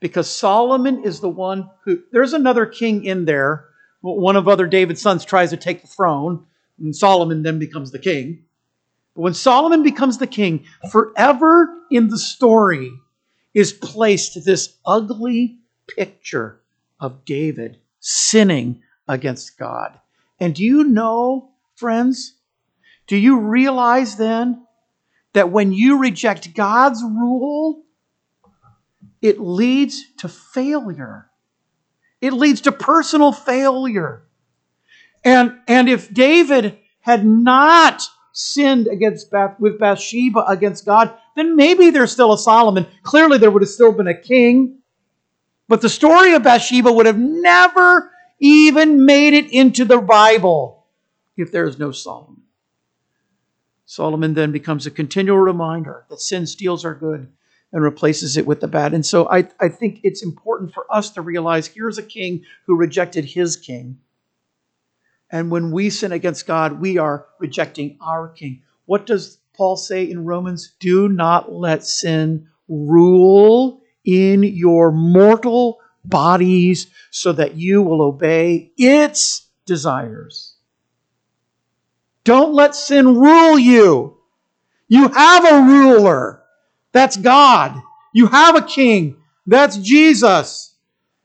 because 0.00 0.26
Solomon 0.26 1.04
is 1.04 1.20
the 1.20 1.28
one 1.28 1.68
who, 1.84 2.02
there's 2.10 2.32
another 2.32 2.64
king 2.64 3.04
in 3.04 3.26
there. 3.26 3.66
One 4.00 4.36
of 4.36 4.48
other 4.48 4.66
David's 4.66 5.02
sons 5.02 5.26
tries 5.26 5.50
to 5.50 5.58
take 5.58 5.82
the 5.82 5.86
throne, 5.86 6.46
and 6.78 6.96
Solomon 6.96 7.42
then 7.42 7.58
becomes 7.58 7.90
the 7.90 7.98
king. 7.98 8.44
But 9.14 9.20
when 9.20 9.34
Solomon 9.34 9.82
becomes 9.82 10.16
the 10.16 10.26
king, 10.26 10.64
forever 10.90 11.68
in 11.90 12.08
the 12.08 12.18
story 12.18 12.90
is 13.52 13.74
placed 13.74 14.42
this 14.46 14.74
ugly 14.86 15.58
picture 15.86 16.62
of 16.98 17.26
David 17.26 17.76
sinning 18.00 18.80
against 19.06 19.58
God. 19.58 20.00
And 20.40 20.54
do 20.54 20.64
you 20.64 20.84
know, 20.84 21.50
friends, 21.74 22.36
do 23.06 23.18
you 23.18 23.40
realize 23.40 24.16
then 24.16 24.64
that 25.34 25.50
when 25.50 25.72
you 25.72 25.98
reject 25.98 26.54
God's 26.54 27.02
rule, 27.02 27.82
it 29.20 29.40
leads 29.40 30.04
to 30.18 30.28
failure? 30.28 31.30
It 32.20 32.32
leads 32.32 32.62
to 32.62 32.72
personal 32.72 33.32
failure. 33.32 34.24
And, 35.24 35.58
and 35.66 35.88
if 35.88 36.12
David 36.12 36.78
had 37.00 37.24
not 37.24 38.02
sinned 38.32 38.86
against 38.86 39.32
with 39.58 39.78
Bathsheba 39.78 40.44
against 40.46 40.84
God, 40.84 41.14
then 41.36 41.56
maybe 41.56 41.90
there's 41.90 42.12
still 42.12 42.32
a 42.32 42.38
Solomon. 42.38 42.86
Clearly, 43.02 43.38
there 43.38 43.50
would 43.50 43.62
have 43.62 43.68
still 43.68 43.92
been 43.92 44.06
a 44.08 44.18
king. 44.18 44.78
But 45.68 45.82
the 45.82 45.88
story 45.88 46.34
of 46.34 46.42
Bathsheba 46.42 46.90
would 46.90 47.06
have 47.06 47.18
never 47.18 48.10
even 48.40 49.04
made 49.04 49.34
it 49.34 49.50
into 49.50 49.84
the 49.84 49.98
Bible 49.98 50.86
if 51.36 51.52
there 51.52 51.66
is 51.66 51.78
no 51.78 51.92
Solomon. 51.92 52.37
Solomon 53.88 54.34
then 54.34 54.52
becomes 54.52 54.86
a 54.86 54.90
continual 54.90 55.38
reminder 55.38 56.04
that 56.10 56.20
sin 56.20 56.46
steals 56.46 56.84
our 56.84 56.94
good 56.94 57.32
and 57.72 57.82
replaces 57.82 58.36
it 58.36 58.46
with 58.46 58.60
the 58.60 58.68
bad. 58.68 58.94
And 58.94 59.04
so 59.04 59.28
I, 59.28 59.48
I 59.60 59.68
think 59.68 60.00
it's 60.04 60.22
important 60.22 60.72
for 60.72 60.86
us 60.90 61.10
to 61.10 61.22
realize 61.22 61.66
here's 61.66 61.98
a 61.98 62.02
king 62.02 62.44
who 62.66 62.76
rejected 62.76 63.24
his 63.24 63.56
king 63.56 63.98
and 65.30 65.50
when 65.50 65.70
we 65.70 65.90
sin 65.90 66.12
against 66.12 66.46
God, 66.46 66.80
we 66.80 66.98
are 66.98 67.26
rejecting 67.38 67.98
our 68.00 68.28
King. 68.28 68.62
What 68.86 69.06
does 69.06 69.38
Paul 69.54 69.76
say 69.76 70.08
in 70.08 70.24
Romans? 70.24 70.74
Do 70.80 71.08
not 71.08 71.52
let 71.52 71.84
sin 71.84 72.48
rule 72.68 73.82
in 74.04 74.42
your 74.42 74.90
mortal 74.90 75.80
bodies 76.04 76.86
so 77.10 77.32
that 77.32 77.56
you 77.56 77.82
will 77.82 78.00
obey 78.00 78.72
its 78.78 79.46
desires. 79.66 80.54
Don't 82.28 82.52
let 82.52 82.74
sin 82.74 83.18
rule 83.18 83.58
you. 83.58 84.18
You 84.86 85.08
have 85.08 85.46
a 85.46 85.62
ruler. 85.62 86.42
That's 86.92 87.16
God. 87.16 87.80
You 88.12 88.26
have 88.26 88.54
a 88.54 88.60
king. 88.60 89.16
That's 89.46 89.78
Jesus. 89.78 90.74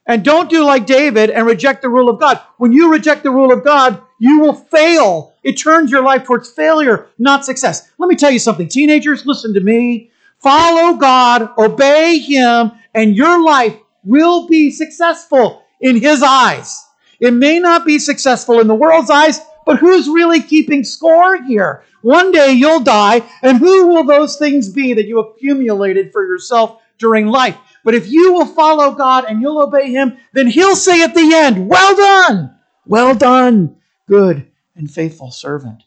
And 0.08 0.24
don't 0.24 0.50
do 0.50 0.64
like 0.64 0.86
David 0.86 1.30
and 1.30 1.46
reject 1.46 1.82
the 1.82 1.90
rule 1.90 2.08
of 2.08 2.22
God. 2.22 2.40
When 2.56 2.72
you 2.72 2.90
reject 2.90 3.24
the 3.24 3.32
rule 3.32 3.52
of 3.52 3.66
God, 3.66 4.02
you 4.18 4.40
will 4.40 4.54
fail. 4.54 5.34
It 5.44 5.56
turns 5.56 5.92
your 5.92 6.04
life 6.04 6.24
towards 6.24 6.50
failure, 6.50 7.08
not 7.18 7.44
success. 7.44 7.92
Let 7.98 8.08
me 8.08 8.16
tell 8.16 8.32
you 8.32 8.40
something. 8.40 8.70
Teenagers, 8.70 9.26
listen 9.26 9.54
to 9.56 9.60
me. 9.60 10.10
Follow 10.38 10.96
God, 10.96 11.50
obey 11.58 12.20
Him, 12.20 12.72
and 12.94 13.14
your 13.14 13.44
life 13.44 13.76
will 14.06 14.48
be 14.48 14.72
successful 14.72 15.66
in 15.82 15.98
His 15.98 16.24
eyes. 16.24 16.82
It 17.20 17.34
may 17.34 17.60
not 17.60 17.86
be 17.86 18.00
successful 18.00 18.62
in 18.62 18.68
the 18.68 18.74
world's 18.74 19.10
eyes, 19.10 19.42
but 19.66 19.80
who's 19.80 20.08
really 20.08 20.42
keeping 20.42 20.84
score 20.84 21.42
here? 21.44 21.84
One 22.02 22.32
day 22.32 22.52
you'll 22.52 22.84
die, 22.84 23.22
and 23.42 23.58
who 23.58 23.88
will 23.88 24.04
those 24.04 24.38
things 24.38 24.70
be 24.70 24.94
that 24.94 25.08
you 25.08 25.20
accumulated 25.20 26.12
for 26.12 26.26
yourself 26.26 26.82
during 26.98 27.28
life? 27.28 27.58
But 27.84 27.96
if 27.96 28.10
you 28.10 28.34
will 28.34 28.46
follow 28.46 28.94
God 28.94 29.26
and 29.26 29.42
you'll 29.42 29.62
obey 29.62 29.92
Him, 29.92 30.18
then 30.34 30.48
He'll 30.48 30.76
say 30.76 31.02
at 31.04 31.14
the 31.14 31.32
end, 31.34 31.68
Well 31.70 31.96
done, 31.96 32.56
well 32.86 33.16
done, 33.16 33.78
good 34.08 34.52
and 34.76 34.90
faithful 34.90 35.32
servant. 35.32 35.84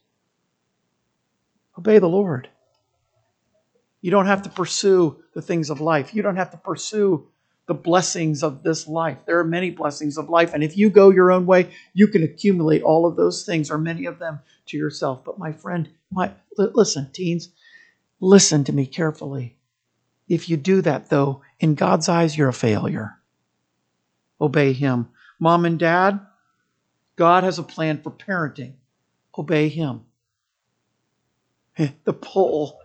Obey 1.78 1.99
the 1.99 2.09
Lord. 2.09 2.49
You 4.00 4.11
don't 4.11 4.26
have 4.26 4.42
to 4.42 4.50
pursue 4.50 5.23
the 5.35 5.42
things 5.42 5.68
of 5.68 5.80
life. 5.80 6.14
You 6.14 6.23
don't 6.23 6.37
have 6.37 6.52
to 6.52 6.56
pursue 6.56 7.28
the 7.66 7.75
blessings 7.75 8.42
of 8.42 8.62
this 8.62 8.87
life. 8.87 9.18
There 9.26 9.38
are 9.38 9.44
many 9.44 9.70
blessings 9.70 10.16
of 10.16 10.28
life. 10.28 10.54
And 10.54 10.62
if 10.62 10.76
you 10.76 10.88
go 10.88 11.11
your 11.11 11.32
own 11.32 11.46
way, 11.46 11.70
you 11.94 12.06
can 12.06 12.23
accumulate 12.23 12.82
all 12.82 13.06
of 13.06 13.16
those 13.16 13.44
things 13.44 13.70
or 13.70 13.78
many 13.78 14.06
of 14.06 14.18
them 14.18 14.40
to 14.66 14.76
yourself. 14.76 15.25
But 15.25 15.38
my 15.38 15.52
friend, 15.52 15.88
my 16.11 16.32
listen, 16.56 17.11
teens, 17.12 17.49
listen 18.20 18.64
to 18.64 18.73
me 18.73 18.87
carefully. 18.87 19.56
If 20.28 20.49
you 20.49 20.56
do 20.56 20.80
that, 20.82 21.08
though, 21.08 21.42
in 21.61 21.75
God's 21.75 22.08
eyes, 22.08 22.37
you're 22.37 22.49
a 22.49 22.52
failure. 22.52 23.18
Obey 24.40 24.73
Him. 24.73 25.08
Mom 25.38 25.64
and 25.64 25.78
dad, 25.78 26.20
God 27.16 27.44
has 27.44 27.58
a 27.58 27.62
plan 27.62 28.00
for 28.02 28.11
parenting. 28.11 28.75
Obey 29.37 29.68
Him. 29.68 30.02
The 32.04 32.14
pull, 32.14 32.78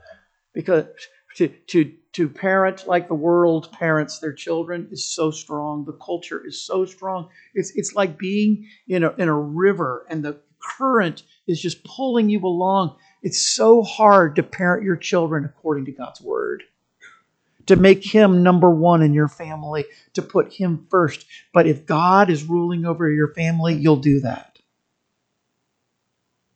because 0.54 0.86
to, 1.36 1.48
to, 1.48 1.94
to 2.14 2.30
parent 2.30 2.88
like 2.88 3.08
the 3.08 3.14
world 3.14 3.72
parents 3.72 4.20
their 4.20 4.34
children 4.34 4.88
is 4.92 5.06
so 5.06 5.32
strong. 5.32 5.86
The 5.86 5.94
culture 5.94 6.46
is 6.46 6.62
so 6.62 6.86
strong. 6.86 7.30
It's, 7.54 7.72
it's 7.76 7.94
like 7.94 8.18
being 8.18 8.68
in 8.88 9.04
a, 9.04 9.12
in 9.18 9.28
a 9.28 9.40
river 9.40 10.06
and 10.10 10.24
the 10.24 10.40
current 10.78 11.24
is 11.48 11.62
just 11.62 11.84
pulling 11.84 12.30
you 12.30 12.40
along. 12.42 12.96
It's 13.24 13.42
so 13.42 13.82
hard 13.82 14.36
to 14.36 14.44
parent 14.44 14.84
your 14.84 14.96
children 14.98 15.46
according 15.46 15.86
to 15.86 15.92
God's 15.92 16.22
word 16.22 16.64
to 17.68 17.76
make 17.76 18.04
him 18.04 18.44
number 18.44 18.70
one 18.70 19.02
in 19.02 19.14
your 19.14 19.28
family, 19.28 19.86
to 20.14 20.22
put 20.22 20.54
him 20.54 20.88
first. 20.90 21.26
But 21.54 21.68
if 21.68 21.86
God 21.86 22.30
is 22.30 22.44
ruling 22.44 22.86
over 22.86 23.10
your 23.10 23.34
family, 23.34 23.76
you'll 23.76 23.98
do 23.98 24.20
that. 24.22 24.60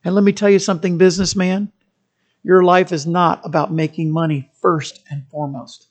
And 0.03 0.13
let 0.13 0.23
me 0.23 0.33
tell 0.33 0.49
you 0.49 0.59
something, 0.59 0.97
businessman. 0.97 1.71
Your 2.45 2.63
life 2.63 2.91
is 2.91 3.07
not 3.07 3.41
about 3.43 3.73
making 3.73 4.11
money 4.11 4.51
first 4.61 5.01
and 5.09 5.27
foremost. 5.29 5.87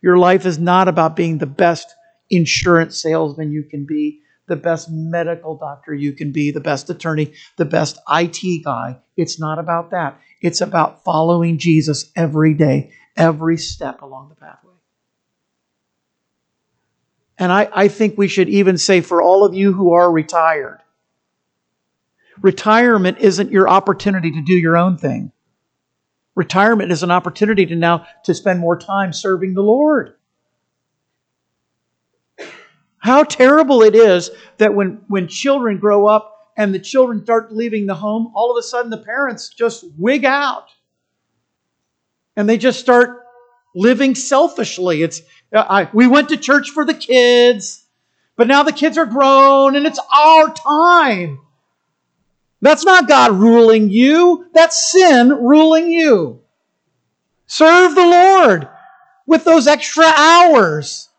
Your 0.00 0.16
life 0.16 0.46
is 0.46 0.58
not 0.58 0.88
about 0.88 1.14
being 1.14 1.36
the 1.36 1.46
best 1.46 1.94
insurance 2.30 3.00
salesman 3.00 3.52
you 3.52 3.64
can 3.64 3.84
be, 3.84 4.20
the 4.46 4.56
best 4.56 4.88
medical 4.90 5.58
doctor 5.58 5.92
you 5.92 6.14
can 6.14 6.32
be, 6.32 6.50
the 6.50 6.60
best 6.60 6.88
attorney, 6.88 7.34
the 7.58 7.66
best 7.66 7.98
IT 8.10 8.64
guy. 8.64 8.98
It's 9.18 9.38
not 9.38 9.58
about 9.58 9.90
that. 9.90 10.18
It's 10.40 10.62
about 10.62 11.04
following 11.04 11.58
Jesus 11.58 12.10
every 12.16 12.54
day 12.54 12.90
every 13.14 13.58
step 13.58 14.00
along 14.00 14.30
the 14.30 14.34
pathway. 14.36 14.72
And 17.38 17.52
I, 17.52 17.68
I 17.72 17.88
think 17.88 18.16
we 18.16 18.28
should 18.28 18.48
even 18.48 18.78
say 18.78 19.02
for 19.02 19.20
all 19.20 19.44
of 19.44 19.52
you 19.52 19.74
who 19.74 19.92
are 19.92 20.10
retired, 20.10 20.80
retirement 22.40 23.18
isn't 23.18 23.52
your 23.52 23.68
opportunity 23.68 24.30
to 24.30 24.40
do 24.40 24.54
your 24.54 24.78
own 24.78 24.96
thing. 24.96 25.32
Retirement 26.34 26.90
is 26.90 27.02
an 27.02 27.10
opportunity 27.10 27.66
to 27.66 27.76
now 27.76 28.06
to 28.24 28.34
spend 28.34 28.60
more 28.60 28.78
time 28.78 29.12
serving 29.12 29.54
the 29.54 29.62
Lord. 29.62 30.14
How 32.98 33.22
terrible 33.22 33.82
it 33.82 33.94
is 33.94 34.30
that 34.56 34.74
when, 34.74 35.02
when 35.08 35.28
children 35.28 35.78
grow 35.78 36.06
up 36.06 36.52
and 36.56 36.74
the 36.74 36.78
children 36.78 37.22
start 37.22 37.52
leaving 37.52 37.86
the 37.86 37.94
home, 37.94 38.32
all 38.34 38.50
of 38.50 38.56
a 38.56 38.62
sudden 38.62 38.90
the 38.90 38.98
parents 38.98 39.50
just 39.50 39.84
wig 39.98 40.24
out 40.24 40.68
and 42.36 42.48
they 42.48 42.56
just 42.56 42.80
start 42.80 43.24
living 43.74 44.14
selfishly. 44.14 45.02
It's 45.02 45.22
I, 45.52 45.88
we 45.92 46.06
went 46.06 46.30
to 46.30 46.36
church 46.36 46.70
for 46.70 46.84
the 46.84 46.94
kids, 46.94 47.84
but 48.36 48.48
now 48.48 48.62
the 48.62 48.72
kids 48.72 48.98
are 48.98 49.06
grown 49.06 49.76
and 49.76 49.86
it's 49.86 50.00
our 50.12 50.52
time. 50.54 51.40
That's 52.64 52.86
not 52.86 53.06
God 53.06 53.32
ruling 53.32 53.90
you, 53.90 54.46
that's 54.54 54.90
sin 54.90 55.28
ruling 55.28 55.92
you. 55.92 56.40
Serve 57.46 57.94
the 57.94 58.06
Lord 58.06 58.66
with 59.26 59.44
those 59.44 59.66
extra 59.66 60.06
hours, 60.06 61.10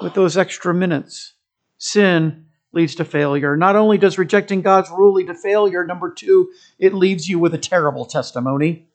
with 0.00 0.14
those 0.14 0.38
extra 0.38 0.72
minutes. 0.72 1.34
Sin 1.76 2.46
leads 2.72 2.94
to 2.94 3.04
failure. 3.04 3.54
Not 3.54 3.76
only 3.76 3.98
does 3.98 4.16
rejecting 4.16 4.62
God's 4.62 4.88
rule 4.88 5.12
lead 5.12 5.26
to 5.26 5.34
failure, 5.34 5.84
number 5.84 6.10
two, 6.10 6.50
it 6.78 6.94
leaves 6.94 7.28
you 7.28 7.38
with 7.38 7.52
a 7.52 7.58
terrible 7.58 8.06
testimony. 8.06 8.88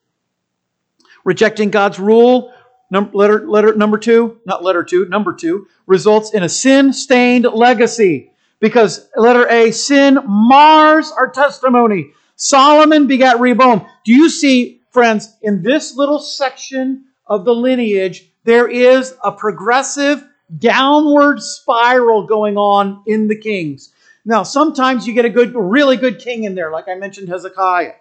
Rejecting 1.23 1.69
God's 1.69 1.99
rule, 1.99 2.51
num- 2.89 3.11
letter, 3.13 3.47
letter 3.47 3.75
number 3.75 3.99
two, 3.99 4.39
not 4.47 4.63
letter 4.63 4.83
two, 4.83 5.05
number 5.05 5.31
two, 5.31 5.67
results 5.85 6.33
in 6.33 6.41
a 6.41 6.49
sin 6.49 6.91
stained 6.91 7.45
legacy. 7.45 8.30
Because 8.61 9.09
letter 9.17 9.49
A, 9.49 9.71
sin 9.71 10.19
mars 10.25 11.11
our 11.11 11.29
testimony. 11.29 12.13
Solomon 12.37 13.07
begat 13.07 13.39
Rehoboam. 13.39 13.85
Do 14.05 14.13
you 14.13 14.29
see, 14.29 14.81
friends, 14.91 15.35
in 15.41 15.61
this 15.61 15.97
little 15.97 16.19
section 16.19 17.05
of 17.27 17.43
the 17.43 17.53
lineage, 17.53 18.29
there 18.45 18.69
is 18.69 19.15
a 19.23 19.31
progressive 19.31 20.23
downward 20.57 21.41
spiral 21.41 22.25
going 22.25 22.57
on 22.57 23.03
in 23.07 23.27
the 23.27 23.35
kings. 23.35 23.93
Now, 24.25 24.43
sometimes 24.43 25.07
you 25.07 25.13
get 25.13 25.25
a 25.25 25.29
good, 25.29 25.53
really 25.55 25.97
good 25.97 26.19
king 26.19 26.43
in 26.43 26.55
there, 26.55 26.71
like 26.71 26.87
I 26.87 26.95
mentioned 26.95 27.29
Hezekiah. 27.29 27.93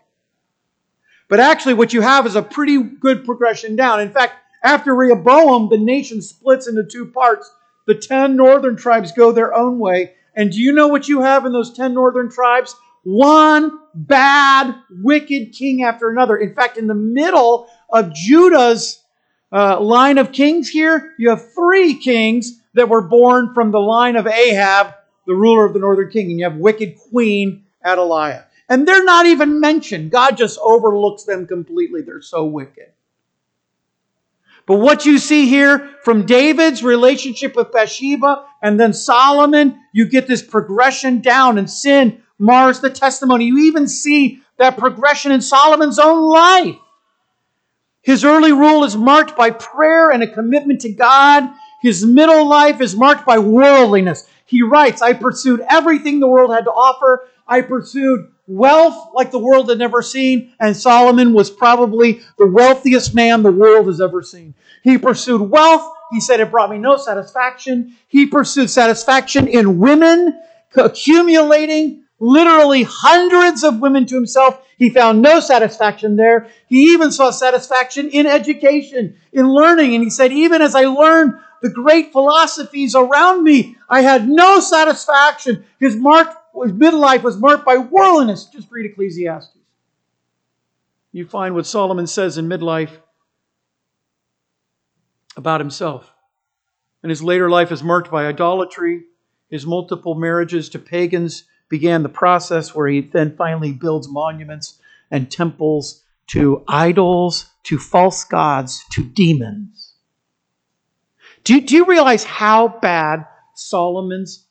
But 1.28 1.40
actually, 1.40 1.74
what 1.74 1.92
you 1.92 2.02
have 2.02 2.26
is 2.26 2.36
a 2.36 2.42
pretty 2.42 2.82
good 2.82 3.24
progression 3.24 3.76
down. 3.76 4.00
In 4.00 4.10
fact, 4.10 4.34
after 4.62 4.94
Rehoboam, 4.94 5.70
the 5.70 5.78
nation 5.78 6.20
splits 6.20 6.66
into 6.66 6.84
two 6.84 7.06
parts. 7.06 7.50
The 7.86 7.94
ten 7.94 8.36
northern 8.36 8.76
tribes 8.76 9.12
go 9.12 9.32
their 9.32 9.54
own 9.54 9.78
way. 9.78 10.14
And 10.34 10.50
do 10.52 10.60
you 10.60 10.72
know 10.72 10.88
what 10.88 11.08
you 11.08 11.22
have 11.22 11.46
in 11.46 11.52
those 11.52 11.72
ten 11.72 11.94
northern 11.94 12.30
tribes? 12.30 12.76
One 13.02 13.78
bad, 13.94 14.74
wicked 14.90 15.52
king 15.52 15.82
after 15.82 16.10
another. 16.10 16.36
In 16.36 16.54
fact, 16.54 16.76
in 16.76 16.86
the 16.86 16.94
middle 16.94 17.68
of 17.90 18.12
Judah's 18.12 19.02
uh, 19.52 19.80
line 19.80 20.18
of 20.18 20.32
kings 20.32 20.68
here, 20.68 21.14
you 21.18 21.30
have 21.30 21.52
three 21.54 21.94
kings 21.94 22.60
that 22.74 22.88
were 22.88 23.02
born 23.02 23.54
from 23.54 23.72
the 23.72 23.80
line 23.80 24.16
of 24.16 24.26
Ahab, 24.26 24.94
the 25.26 25.34
ruler 25.34 25.64
of 25.64 25.72
the 25.72 25.80
northern 25.80 26.10
king. 26.10 26.30
And 26.30 26.38
you 26.38 26.44
have 26.44 26.56
wicked 26.56 26.96
queen 27.10 27.64
Athaliah. 27.84 28.44
And 28.68 28.86
they're 28.86 29.04
not 29.04 29.26
even 29.26 29.58
mentioned. 29.58 30.12
God 30.12 30.36
just 30.36 30.58
overlooks 30.62 31.24
them 31.24 31.46
completely. 31.46 32.02
They're 32.02 32.22
so 32.22 32.44
wicked. 32.44 32.92
But 34.70 34.78
what 34.78 35.04
you 35.04 35.18
see 35.18 35.48
here 35.48 35.96
from 36.04 36.26
David's 36.26 36.84
relationship 36.84 37.56
with 37.56 37.72
Bathsheba 37.72 38.44
and 38.62 38.78
then 38.78 38.92
Solomon, 38.92 39.80
you 39.92 40.08
get 40.08 40.28
this 40.28 40.44
progression 40.44 41.20
down, 41.20 41.58
and 41.58 41.68
sin 41.68 42.22
mars 42.38 42.78
the 42.78 42.88
testimony. 42.88 43.46
You 43.46 43.58
even 43.58 43.88
see 43.88 44.42
that 44.58 44.78
progression 44.78 45.32
in 45.32 45.40
Solomon's 45.40 45.98
own 45.98 46.22
life. 46.22 46.76
His 48.02 48.24
early 48.24 48.52
rule 48.52 48.84
is 48.84 48.96
marked 48.96 49.36
by 49.36 49.50
prayer 49.50 50.10
and 50.10 50.22
a 50.22 50.32
commitment 50.32 50.82
to 50.82 50.92
God. 50.92 51.50
His 51.82 52.06
middle 52.06 52.48
life 52.48 52.80
is 52.80 52.94
marked 52.94 53.26
by 53.26 53.40
worldliness. 53.40 54.28
He 54.46 54.62
writes, 54.62 55.02
I 55.02 55.14
pursued 55.14 55.66
everything 55.68 56.20
the 56.20 56.28
world 56.28 56.54
had 56.54 56.66
to 56.66 56.70
offer. 56.70 57.26
I 57.48 57.62
pursued 57.62 58.30
wealth 58.50 59.10
like 59.14 59.30
the 59.30 59.38
world 59.38 59.68
had 59.68 59.78
never 59.78 60.02
seen, 60.02 60.52
and 60.58 60.76
Solomon 60.76 61.32
was 61.32 61.50
probably 61.50 62.20
the 62.36 62.46
wealthiest 62.46 63.14
man 63.14 63.42
the 63.42 63.52
world 63.52 63.86
has 63.86 64.00
ever 64.00 64.22
seen. 64.22 64.54
He 64.82 64.98
pursued 64.98 65.40
wealth. 65.40 65.92
He 66.10 66.20
said 66.20 66.40
it 66.40 66.50
brought 66.50 66.70
me 66.70 66.78
no 66.78 66.96
satisfaction. 66.96 67.96
He 68.08 68.26
pursued 68.26 68.68
satisfaction 68.68 69.46
in 69.46 69.78
women, 69.78 70.38
accumulating 70.76 72.02
literally 72.18 72.82
hundreds 72.82 73.62
of 73.62 73.80
women 73.80 74.04
to 74.06 74.14
himself. 74.16 74.66
He 74.76 74.90
found 74.90 75.22
no 75.22 75.40
satisfaction 75.40 76.16
there. 76.16 76.48
He 76.68 76.92
even 76.92 77.12
saw 77.12 77.30
satisfaction 77.30 78.10
in 78.10 78.26
education, 78.26 79.16
in 79.32 79.48
learning. 79.48 79.94
And 79.94 80.02
he 80.02 80.10
said, 80.10 80.32
even 80.32 80.60
as 80.60 80.74
I 80.74 80.86
learned 80.86 81.34
the 81.62 81.70
great 81.70 82.12
philosophies 82.12 82.94
around 82.94 83.44
me, 83.44 83.76
I 83.88 84.00
had 84.00 84.28
no 84.28 84.60
satisfaction. 84.60 85.64
His 85.78 85.96
mark 85.96 86.39
his 86.54 86.72
midlife 86.72 87.22
was 87.22 87.38
marked 87.38 87.64
by 87.64 87.78
worldliness. 87.78 88.46
Just 88.46 88.70
read 88.70 88.86
Ecclesiastes. 88.86 89.56
You 91.12 91.26
find 91.26 91.54
what 91.54 91.66
Solomon 91.66 92.06
says 92.06 92.38
in 92.38 92.48
midlife 92.48 92.98
about 95.36 95.60
himself. 95.60 96.12
And 97.02 97.10
his 97.10 97.22
later 97.22 97.50
life 97.50 97.72
is 97.72 97.82
marked 97.82 98.10
by 98.10 98.26
idolatry. 98.26 99.04
His 99.48 99.66
multiple 99.66 100.14
marriages 100.14 100.68
to 100.70 100.78
pagans 100.78 101.44
began 101.68 102.02
the 102.02 102.08
process 102.08 102.74
where 102.74 102.88
he 102.88 103.00
then 103.00 103.36
finally 103.36 103.72
builds 103.72 104.08
monuments 104.08 104.78
and 105.10 105.30
temples 105.30 106.04
to 106.28 106.62
idols, 106.68 107.46
to 107.64 107.78
false 107.78 108.24
gods, 108.24 108.84
to 108.92 109.02
demons. 109.02 109.94
Do 111.42 111.60
do 111.60 111.74
you 111.74 111.86
realize 111.86 112.22
how 112.22 112.68
bad 112.68 113.26
Solomon's 113.54 114.46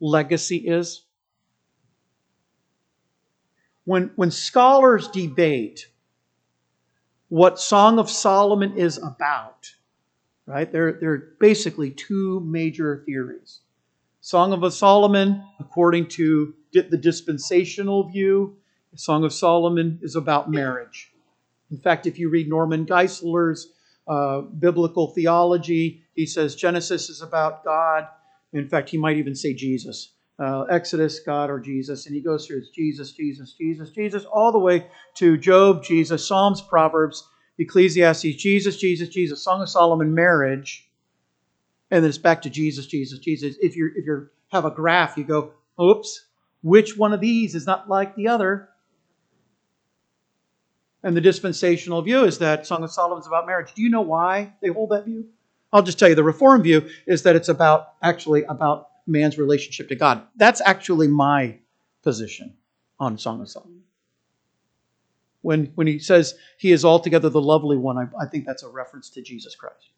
legacy 0.00 0.56
is? 0.56 1.02
When, 3.84 4.10
when 4.16 4.30
scholars 4.30 5.08
debate 5.08 5.88
what 7.28 7.58
Song 7.58 7.98
of 7.98 8.10
Solomon 8.10 8.76
is 8.76 8.98
about, 8.98 9.70
right, 10.46 10.70
there, 10.70 10.92
there 10.92 11.12
are 11.12 11.34
basically 11.40 11.90
two 11.90 12.40
major 12.40 13.02
theories. 13.06 13.60
Song 14.20 14.52
of 14.52 14.72
Solomon, 14.72 15.42
according 15.58 16.06
to 16.08 16.54
the 16.72 16.96
dispensational 16.96 18.08
view, 18.08 18.56
Song 18.94 19.24
of 19.24 19.32
Solomon 19.32 19.98
is 20.02 20.14
about 20.14 20.50
marriage. 20.50 21.12
In 21.70 21.78
fact, 21.78 22.06
if 22.06 22.18
you 22.18 22.28
read 22.28 22.48
Norman 22.48 22.84
Geisler's 22.84 23.72
uh, 24.06 24.42
biblical 24.42 25.08
theology, 25.08 26.02
he 26.14 26.26
says 26.26 26.54
Genesis 26.54 27.08
is 27.08 27.22
about 27.22 27.64
God. 27.64 28.06
In 28.52 28.68
fact, 28.68 28.90
he 28.90 28.98
might 28.98 29.16
even 29.16 29.34
say 29.34 29.54
Jesus 29.54 30.10
uh, 30.42 30.64
Exodus, 30.64 31.20
God, 31.20 31.50
or 31.50 31.60
Jesus. 31.60 32.06
And 32.06 32.14
he 32.14 32.20
goes 32.20 32.46
through 32.46 32.58
it's 32.58 32.70
Jesus, 32.70 33.12
Jesus, 33.12 33.52
Jesus, 33.52 33.90
Jesus, 33.90 34.24
all 34.24 34.50
the 34.50 34.58
way 34.58 34.86
to 35.14 35.36
Job, 35.36 35.84
Jesus, 35.84 36.26
Psalms, 36.26 36.60
Proverbs, 36.60 37.28
Ecclesiastes, 37.58 38.34
Jesus, 38.34 38.76
Jesus, 38.76 39.08
Jesus, 39.08 39.42
Song 39.42 39.62
of 39.62 39.68
Solomon, 39.68 40.14
marriage. 40.14 40.88
And 41.90 42.02
then 42.02 42.08
it's 42.08 42.18
back 42.18 42.42
to 42.42 42.50
Jesus, 42.50 42.86
Jesus, 42.86 43.18
Jesus. 43.20 43.56
If 43.60 43.76
you 43.76 43.90
if 43.94 44.04
you 44.04 44.28
have 44.50 44.64
a 44.64 44.70
graph, 44.70 45.16
you 45.16 45.24
go, 45.24 45.52
oops, 45.80 46.26
which 46.62 46.96
one 46.96 47.12
of 47.12 47.20
these 47.20 47.54
is 47.54 47.66
not 47.66 47.88
like 47.88 48.16
the 48.16 48.28
other? 48.28 48.68
And 51.04 51.16
the 51.16 51.20
dispensational 51.20 52.02
view 52.02 52.24
is 52.24 52.38
that 52.38 52.66
Song 52.66 52.82
of 52.82 52.90
Solomon 52.90 53.20
is 53.20 53.26
about 53.26 53.46
marriage. 53.46 53.74
Do 53.74 53.82
you 53.82 53.90
know 53.90 54.02
why 54.02 54.54
they 54.60 54.68
hold 54.68 54.90
that 54.90 55.04
view? 55.04 55.26
I'll 55.72 55.82
just 55.82 55.98
tell 55.98 56.08
you 56.08 56.14
the 56.14 56.22
Reform 56.22 56.62
view 56.62 56.88
is 57.06 57.22
that 57.22 57.36
it's 57.36 57.48
about 57.48 57.94
actually 58.02 58.44
about 58.44 58.88
man's 59.06 59.38
relationship 59.38 59.88
to 59.88 59.96
God. 59.96 60.22
That's 60.36 60.60
actually 60.60 61.08
my 61.08 61.58
position 62.02 62.54
on 62.98 63.18
Song 63.18 63.40
of 63.40 63.48
Solomon. 63.48 63.82
When, 65.40 65.72
when 65.74 65.86
he 65.86 65.98
says 65.98 66.34
he 66.58 66.70
is 66.70 66.84
altogether 66.84 67.28
the 67.28 67.40
lovely 67.40 67.76
one, 67.76 67.98
I, 67.98 68.06
I 68.20 68.26
think 68.26 68.46
that's 68.46 68.62
a 68.62 68.68
reference 68.68 69.10
to 69.10 69.22
Jesus 69.22 69.56
Christ. 69.56 69.90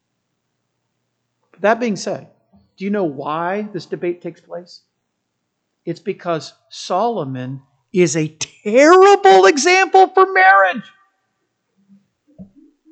But 1.50 1.60
that 1.60 1.80
being 1.80 1.96
said, 1.96 2.28
do 2.76 2.84
you 2.84 2.90
know 2.90 3.04
why 3.04 3.68
this 3.72 3.86
debate 3.86 4.22
takes 4.22 4.40
place? 4.40 4.82
It's 5.84 6.00
because 6.00 6.54
Solomon 6.70 7.62
is 7.92 8.16
a 8.16 8.28
terrible 8.64 9.44
example 9.46 10.08
for 10.08 10.32
marriage. 10.32 10.82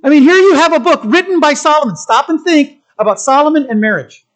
I 0.05 0.11
mean, 0.11 0.23
here 0.23 0.37
you 0.37 0.55
have 0.57 0.73
a 0.73 0.81
book 0.81 1.01
written 1.05 1.41
by 1.41 1.55
Solomon. 1.55 1.97
Stop 1.97 2.29
and 2.29 2.43
think 2.43 2.83
about 2.99 3.21
Solomon 3.21 3.67
and 3.69 3.81
marriage. 3.81 4.27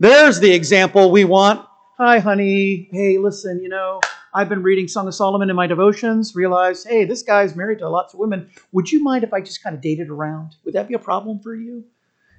There's 0.00 0.38
the 0.38 0.52
example 0.52 1.10
we 1.10 1.24
want. 1.24 1.66
Hi, 1.96 2.20
honey. 2.20 2.88
Hey, 2.92 3.18
listen, 3.18 3.60
you 3.60 3.68
know, 3.68 4.00
I've 4.32 4.48
been 4.48 4.62
reading 4.62 4.86
Song 4.86 5.08
of 5.08 5.14
Solomon 5.14 5.50
in 5.50 5.56
my 5.56 5.66
devotions, 5.66 6.36
realized, 6.36 6.86
hey, 6.86 7.04
this 7.04 7.24
guy's 7.24 7.56
married 7.56 7.80
to 7.80 7.88
lots 7.88 8.14
of 8.14 8.20
women. 8.20 8.48
Would 8.70 8.92
you 8.92 9.02
mind 9.02 9.24
if 9.24 9.32
I 9.32 9.40
just 9.40 9.60
kind 9.60 9.74
of 9.74 9.82
dated 9.82 10.08
around? 10.08 10.54
Would 10.64 10.74
that 10.74 10.86
be 10.86 10.94
a 10.94 11.00
problem 11.00 11.40
for 11.40 11.52
you? 11.52 11.84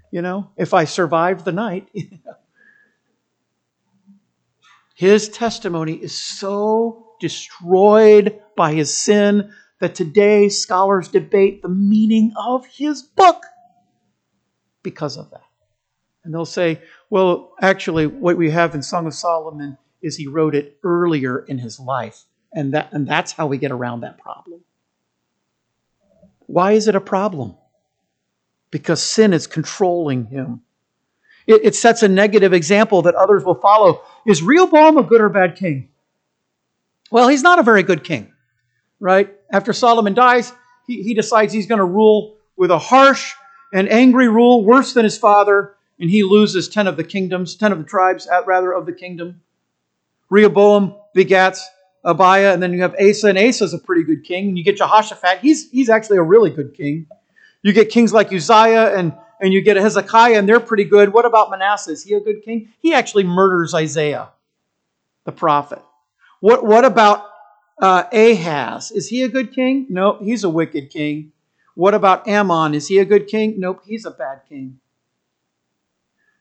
You 0.10 0.22
know, 0.22 0.50
if 0.56 0.74
I 0.74 0.86
survived 0.86 1.44
the 1.44 1.52
night? 1.52 1.90
his 4.96 5.28
testimony 5.28 5.96
is 5.96 6.18
so 6.18 7.10
destroyed 7.20 8.40
by 8.56 8.74
his 8.74 8.96
sin 8.96 9.52
that 9.80 9.96
today 9.96 10.48
scholars 10.48 11.10
debate 11.10 11.62
the 11.62 11.68
meaning 11.68 12.32
of 12.38 12.66
his 12.68 13.04
book 13.04 13.44
because 14.82 15.18
of 15.18 15.30
that. 15.32 15.44
And 16.24 16.34
they'll 16.34 16.46
say, 16.46 16.82
well, 17.10 17.54
actually, 17.62 18.08
what 18.08 18.38
we 18.38 18.52
have 18.52 18.76
in 18.76 18.84
Song 18.84 19.08
of 19.08 19.14
Solomon 19.14 19.78
is 20.02 20.16
he 20.16 20.28
wrote 20.28 20.56
it 20.56 20.78
earlier 20.84 21.40
in 21.40 21.58
his 21.58 21.80
life. 21.80 22.24
And, 22.54 22.74
that, 22.74 22.90
and 22.92 23.08
that's 23.08 23.32
how 23.32 23.48
we 23.48 23.58
get 23.58 23.72
around 23.72 24.02
that 24.02 24.18
problem. 24.18 24.62
Why 26.46 26.74
is 26.74 26.88
it 26.88 26.96
a 26.96 27.02
problem? 27.02 27.56
Because 28.72 29.02
sin 29.02 29.34
is 29.34 29.48
controlling 29.48 30.26
him. 30.26 30.62
It, 31.46 31.62
it 31.64 31.76
sets 31.76 32.04
a 32.04 32.08
negative 32.08 32.54
example 32.54 33.04
that 33.04 33.16
others 33.16 33.44
will 33.44 33.56
follow. 33.56 34.04
Is 34.26 34.42
Rehoboam 34.42 34.98
a 34.98 35.04
good 35.04 35.22
or 35.22 35.30
bad 35.30 35.56
king? 35.56 35.90
Well, 37.12 37.28
he's 37.28 37.44
not 37.44 37.60
a 37.60 37.64
very 37.64 37.84
good 37.84 38.04
king, 38.04 38.32
right? 39.00 39.34
After 39.52 39.74
Solomon 39.74 40.14
dies, 40.14 40.54
he, 40.86 41.02
he 41.02 41.14
decides 41.16 41.54
he's 41.54 41.66
going 41.66 41.80
to 41.80 41.86
rule 41.86 42.38
with 42.56 42.70
a 42.72 42.78
harsh 42.78 43.34
and 43.74 43.90
angry 43.90 44.28
rule, 44.28 44.64
worse 44.64 44.94
than 44.94 45.04
his 45.04 45.18
father, 45.18 45.76
and 46.00 46.10
he 46.10 46.24
loses 46.24 46.70
10 46.70 46.88
of 46.88 46.98
the 46.98 47.04
kingdoms, 47.04 47.56
10 47.56 47.72
of 47.72 47.78
the 47.78 47.84
tribes, 47.84 48.28
rather, 48.46 48.72
of 48.72 48.86
the 48.86 48.94
kingdom. 48.94 49.42
Rehoboam 50.30 50.96
begats 51.16 51.60
Abiah, 52.06 52.54
and 52.54 52.64
then 52.64 52.72
you 52.72 52.82
have 52.82 52.96
Asa, 53.00 53.28
and 53.28 53.38
Asa's 53.38 53.74
a 53.74 53.80
pretty 53.80 54.04
good 54.04 54.24
king. 54.24 54.50
And 54.50 54.58
you 54.58 54.64
get 54.64 54.78
Jehoshaphat, 54.78 55.40
he's, 55.40 55.70
he's 55.70 55.90
actually 55.90 56.18
a 56.18 56.24
really 56.24 56.50
good 56.50 56.74
king. 56.74 57.08
You 57.62 57.74
get 57.74 57.90
kings 57.90 58.14
like 58.14 58.32
Uzziah 58.32 58.98
and, 58.98 59.14
and 59.42 59.52
you 59.52 59.62
get 59.62 59.76
Hezekiah, 59.76 60.38
and 60.38 60.48
they're 60.48 60.62
pretty 60.62 60.86
good. 60.86 61.12
What 61.12 61.26
about 61.26 61.50
Manasseh? 61.50 61.92
Is 61.92 62.04
he 62.04 62.14
a 62.14 62.22
good 62.22 62.44
king? 62.44 62.70
He 62.80 62.94
actually 62.94 63.26
murders 63.26 63.74
Isaiah, 63.74 64.30
the 65.26 65.34
prophet. 65.34 65.82
What, 66.40 66.66
what 66.66 66.86
about 66.86 67.26
uh, 67.82 68.04
Ahaz? 68.14 68.92
Is 68.92 69.10
he 69.10 69.24
a 69.24 69.28
good 69.28 69.54
king? 69.54 69.88
No, 69.90 70.18
he's 70.22 70.46
a 70.46 70.50
wicked 70.50 70.90
king. 70.90 71.34
What 71.76 71.94
about 71.94 72.28
Amon? 72.28 72.74
Is 72.74 72.88
he 72.88 73.00
a 73.00 73.06
good 73.06 73.28
king? 73.28 73.60
Nope, 73.60 73.82
he's 73.86 74.06
a 74.06 74.12
bad 74.12 74.42
king. 74.48 74.80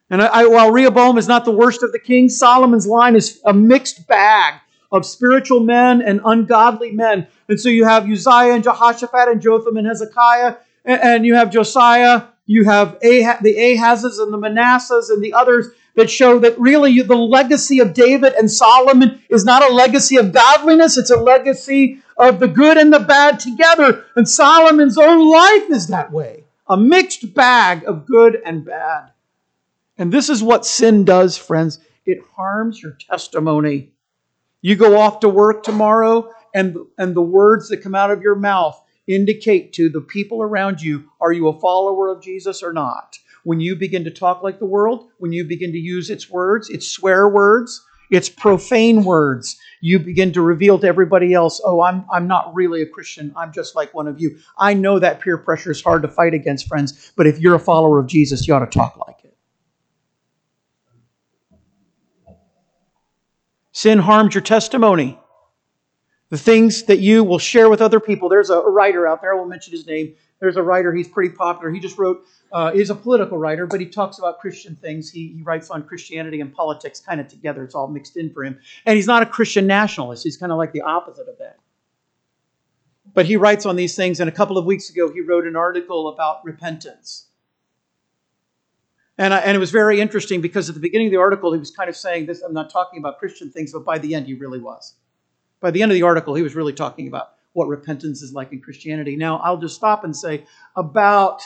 And 0.09 0.21
I, 0.21 0.47
while 0.47 0.71
Rehoboam 0.71 1.17
is 1.17 1.27
not 1.27 1.45
the 1.45 1.51
worst 1.51 1.83
of 1.83 1.91
the 1.91 1.99
kings, 1.99 2.37
Solomon's 2.37 2.87
line 2.87 3.15
is 3.15 3.39
a 3.45 3.53
mixed 3.53 4.07
bag 4.07 4.55
of 4.91 5.05
spiritual 5.05 5.59
men 5.59 6.01
and 6.01 6.19
ungodly 6.25 6.91
men. 6.91 7.27
And 7.47 7.59
so 7.59 7.69
you 7.69 7.85
have 7.85 8.09
Uzziah 8.09 8.53
and 8.53 8.63
Jehoshaphat 8.63 9.27
and 9.27 9.41
Jotham 9.41 9.77
and 9.77 9.85
Hezekiah, 9.85 10.55
and, 10.85 11.25
you 11.25 11.35
have 11.35 11.51
Josiah, 11.51 12.23
you 12.47 12.63
have 12.65 12.97
Ahaz, 13.03 13.39
the 13.43 13.55
Ahazes 13.55 14.19
and 14.19 14.33
the 14.33 14.37
Manassas 14.37 15.11
and 15.11 15.23
the 15.23 15.33
others 15.33 15.67
that 15.95 16.09
show 16.09 16.39
that 16.39 16.59
really 16.59 17.01
the 17.01 17.15
legacy 17.15 17.79
of 17.79 17.93
David 17.93 18.33
and 18.33 18.49
Solomon 18.49 19.21
is 19.29 19.45
not 19.45 19.69
a 19.69 19.73
legacy 19.73 20.17
of 20.17 20.31
godliness, 20.31 20.97
it's 20.97 21.11
a 21.11 21.17
legacy 21.17 22.01
of 22.17 22.39
the 22.39 22.47
good 22.47 22.77
and 22.77 22.91
the 22.91 22.99
bad 22.99 23.39
together. 23.39 24.05
And 24.15 24.27
Solomon's 24.27 24.97
own 24.97 25.29
life 25.29 25.69
is 25.69 25.87
that 25.87 26.11
way 26.11 26.45
a 26.67 26.77
mixed 26.77 27.33
bag 27.33 27.83
of 27.83 28.05
good 28.05 28.41
and 28.45 28.65
bad. 28.65 29.11
And 29.99 30.11
this 30.11 30.29
is 30.29 30.41
what 30.41 30.65
sin 30.65 31.03
does, 31.03 31.37
friends 31.37 31.79
it 32.05 32.19
harms 32.35 32.81
your 32.81 32.93
testimony. 32.93 33.91
You 34.61 34.75
go 34.75 34.97
off 34.97 35.19
to 35.19 35.29
work 35.29 35.61
tomorrow, 35.61 36.31
and, 36.55 36.75
and 36.97 37.15
the 37.15 37.21
words 37.21 37.69
that 37.69 37.83
come 37.83 37.93
out 37.93 38.09
of 38.09 38.21
your 38.21 38.35
mouth 38.35 38.81
indicate 39.07 39.73
to 39.73 39.89
the 39.89 40.01
people 40.01 40.41
around 40.41 40.81
you 40.81 41.09
are 41.21 41.31
you 41.31 41.47
a 41.47 41.59
follower 41.59 42.07
of 42.07 42.23
Jesus 42.23 42.63
or 42.63 42.73
not? 42.73 43.17
When 43.43 43.59
you 43.59 43.75
begin 43.75 44.03
to 44.05 44.11
talk 44.11 44.41
like 44.41 44.59
the 44.59 44.65
world, 44.65 45.09
when 45.19 45.31
you 45.31 45.43
begin 45.45 45.71
to 45.71 45.77
use 45.77 46.09
its 46.09 46.29
words, 46.29 46.69
its 46.69 46.89
swear 46.89 47.27
words, 47.27 47.85
its 48.09 48.27
profane 48.27 49.03
words, 49.03 49.57
you 49.81 49.99
begin 49.99 50.33
to 50.33 50.41
reveal 50.41 50.79
to 50.79 50.87
everybody 50.87 51.33
else, 51.33 51.61
oh, 51.63 51.81
I'm, 51.81 52.05
I'm 52.11 52.27
not 52.27 52.53
really 52.55 52.81
a 52.81 52.87
Christian. 52.87 53.31
I'm 53.37 53.53
just 53.53 53.75
like 53.75 53.93
one 53.93 54.07
of 54.07 54.19
you. 54.19 54.39
I 54.57 54.73
know 54.73 54.97
that 54.99 55.21
peer 55.21 55.37
pressure 55.37 55.71
is 55.71 55.81
hard 55.81 56.01
to 56.01 56.07
fight 56.07 56.33
against, 56.33 56.67
friends, 56.67 57.11
but 57.15 57.27
if 57.27 57.39
you're 57.39 57.55
a 57.55 57.59
follower 57.59 57.99
of 57.99 58.07
Jesus, 58.07 58.47
you 58.47 58.53
ought 58.53 58.59
to 58.59 58.65
talk 58.65 58.97
like 58.97 59.23
it. 59.23 59.29
Sin 63.79 63.99
harms 63.99 64.35
your 64.35 64.41
testimony. 64.41 65.17
The 66.31 66.37
things 66.37 66.83
that 66.83 66.99
you 66.99 67.23
will 67.23 67.39
share 67.39 67.69
with 67.69 67.81
other 67.81 68.01
people. 68.01 68.27
There's 68.27 68.49
a 68.49 68.59
writer 68.59 69.07
out 69.07 69.21
there, 69.21 69.33
I 69.33 69.37
won't 69.37 69.47
mention 69.49 69.71
his 69.71 69.87
name. 69.87 70.15
There's 70.41 70.57
a 70.57 70.61
writer, 70.61 70.93
he's 70.93 71.07
pretty 71.07 71.33
popular. 71.33 71.71
He 71.71 71.79
just 71.79 71.97
wrote, 71.97 72.25
uh, 72.51 72.73
he's 72.73 72.89
a 72.89 72.95
political 72.95 73.37
writer, 73.37 73.65
but 73.65 73.79
he 73.79 73.85
talks 73.85 74.17
about 74.17 74.41
Christian 74.41 74.75
things. 74.75 75.09
He, 75.09 75.29
he 75.29 75.43
writes 75.43 75.69
on 75.69 75.83
Christianity 75.83 76.41
and 76.41 76.53
politics 76.53 76.99
kind 76.99 77.21
of 77.21 77.29
together. 77.29 77.63
It's 77.63 77.73
all 77.73 77.87
mixed 77.87 78.17
in 78.17 78.33
for 78.33 78.43
him. 78.43 78.59
And 78.85 78.97
he's 78.97 79.07
not 79.07 79.23
a 79.23 79.25
Christian 79.25 79.65
nationalist, 79.65 80.25
he's 80.25 80.35
kind 80.35 80.51
of 80.51 80.57
like 80.57 80.73
the 80.73 80.81
opposite 80.81 81.29
of 81.29 81.37
that. 81.37 81.59
But 83.13 83.27
he 83.27 83.37
writes 83.37 83.65
on 83.65 83.77
these 83.77 83.95
things, 83.95 84.19
and 84.19 84.27
a 84.27 84.33
couple 84.33 84.57
of 84.57 84.65
weeks 84.65 84.89
ago, 84.89 85.09
he 85.09 85.21
wrote 85.21 85.47
an 85.47 85.55
article 85.55 86.09
about 86.09 86.43
repentance. 86.43 87.28
And, 89.19 89.33
I, 89.33 89.39
and 89.39 89.53
it 89.53 89.59
was 89.59 89.69
very 89.69 89.99
interesting 89.99 90.39
because 90.39 90.69
at 90.69 90.75
the 90.75 90.81
beginning 90.81 91.07
of 91.07 91.11
the 91.11 91.17
article, 91.17 91.51
he 91.51 91.59
was 91.59 91.71
kind 91.71 91.89
of 91.89 91.97
saying 91.97 92.25
this. 92.25 92.41
I'm 92.41 92.53
not 92.53 92.71
talking 92.71 92.99
about 92.99 93.19
Christian 93.19 93.51
things, 93.51 93.73
but 93.73 93.83
by 93.83 93.99
the 93.99 94.15
end, 94.15 94.27
he 94.27 94.33
really 94.33 94.59
was. 94.59 94.95
By 95.59 95.71
the 95.71 95.81
end 95.81 95.91
of 95.91 95.95
the 95.95 96.03
article, 96.03 96.35
he 96.35 96.41
was 96.41 96.55
really 96.55 96.71
talking 96.71 97.09
about 97.09 97.33
what 97.51 97.67
repentance 97.67 98.21
is 98.21 98.31
like 98.31 98.53
in 98.53 98.61
Christianity. 98.61 99.17
Now, 99.17 99.39
I'll 99.39 99.57
just 99.57 99.75
stop 99.75 100.05
and 100.05 100.15
say 100.15 100.45
about 100.77 101.41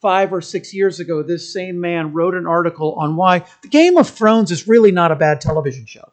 five 0.00 0.32
or 0.32 0.40
six 0.40 0.72
years 0.72 1.00
ago, 1.00 1.22
this 1.24 1.52
same 1.52 1.80
man 1.80 2.12
wrote 2.12 2.34
an 2.34 2.46
article 2.46 2.94
on 2.94 3.16
why 3.16 3.44
the 3.62 3.68
Game 3.68 3.96
of 3.96 4.08
Thrones 4.08 4.52
is 4.52 4.68
really 4.68 4.92
not 4.92 5.10
a 5.10 5.16
bad 5.16 5.40
television 5.40 5.86
show. 5.86 6.12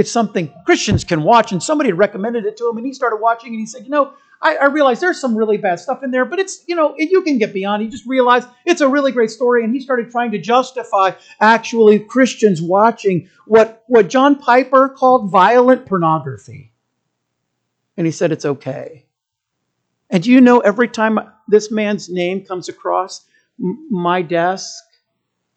It's 0.00 0.10
something 0.10 0.50
Christians 0.64 1.04
can 1.04 1.24
watch, 1.24 1.52
and 1.52 1.62
somebody 1.62 1.92
recommended 1.92 2.46
it 2.46 2.56
to 2.56 2.70
him, 2.70 2.78
and 2.78 2.86
he 2.86 2.94
started 2.94 3.16
watching, 3.16 3.50
and 3.50 3.60
he 3.60 3.66
said, 3.66 3.84
You 3.84 3.90
know, 3.90 4.14
I, 4.40 4.56
I 4.56 4.64
realize 4.68 4.98
there's 4.98 5.20
some 5.20 5.36
really 5.36 5.58
bad 5.58 5.78
stuff 5.78 6.02
in 6.02 6.10
there, 6.10 6.24
but 6.24 6.38
it's, 6.38 6.64
you 6.66 6.74
know, 6.74 6.94
you 6.96 7.20
can 7.20 7.36
get 7.36 7.52
beyond. 7.52 7.82
He 7.82 7.88
just 7.90 8.06
realized 8.06 8.48
it's 8.64 8.80
a 8.80 8.88
really 8.88 9.12
great 9.12 9.28
story, 9.28 9.62
and 9.62 9.74
he 9.74 9.80
started 9.82 10.10
trying 10.10 10.30
to 10.30 10.38
justify 10.38 11.10
actually 11.38 11.98
Christians 11.98 12.62
watching 12.62 13.28
what, 13.44 13.84
what 13.88 14.08
John 14.08 14.36
Piper 14.36 14.88
called 14.88 15.30
violent 15.30 15.84
pornography. 15.84 16.72
And 17.98 18.06
he 18.06 18.10
said 18.10 18.32
it's 18.32 18.46
okay. 18.46 19.04
And 20.08 20.22
do 20.22 20.32
you 20.32 20.40
know 20.40 20.60
every 20.60 20.88
time 20.88 21.18
this 21.46 21.70
man's 21.70 22.08
name 22.08 22.46
comes 22.46 22.70
across 22.70 23.26
my 23.58 24.22
desk, 24.22 24.82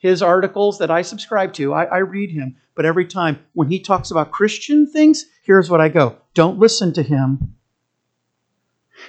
his 0.04 0.22
articles 0.22 0.80
that 0.80 0.92
I 0.92 1.02
subscribe 1.02 1.54
to, 1.54 1.74
I, 1.74 1.86
I, 1.86 1.98
read 2.00 2.30
him. 2.30 2.58
But 2.76 2.86
every 2.86 3.06
time 3.06 3.40
when 3.54 3.70
he 3.70 3.80
talks 3.80 4.12
about 4.12 4.32
Christian 4.32 4.86
things, 4.86 5.24
here's 5.44 5.70
what 5.70 5.80
I 5.80 5.88
go 5.88 6.18
don't 6.34 6.60
listen 6.60 6.92
to 6.94 7.02
him 7.02 7.56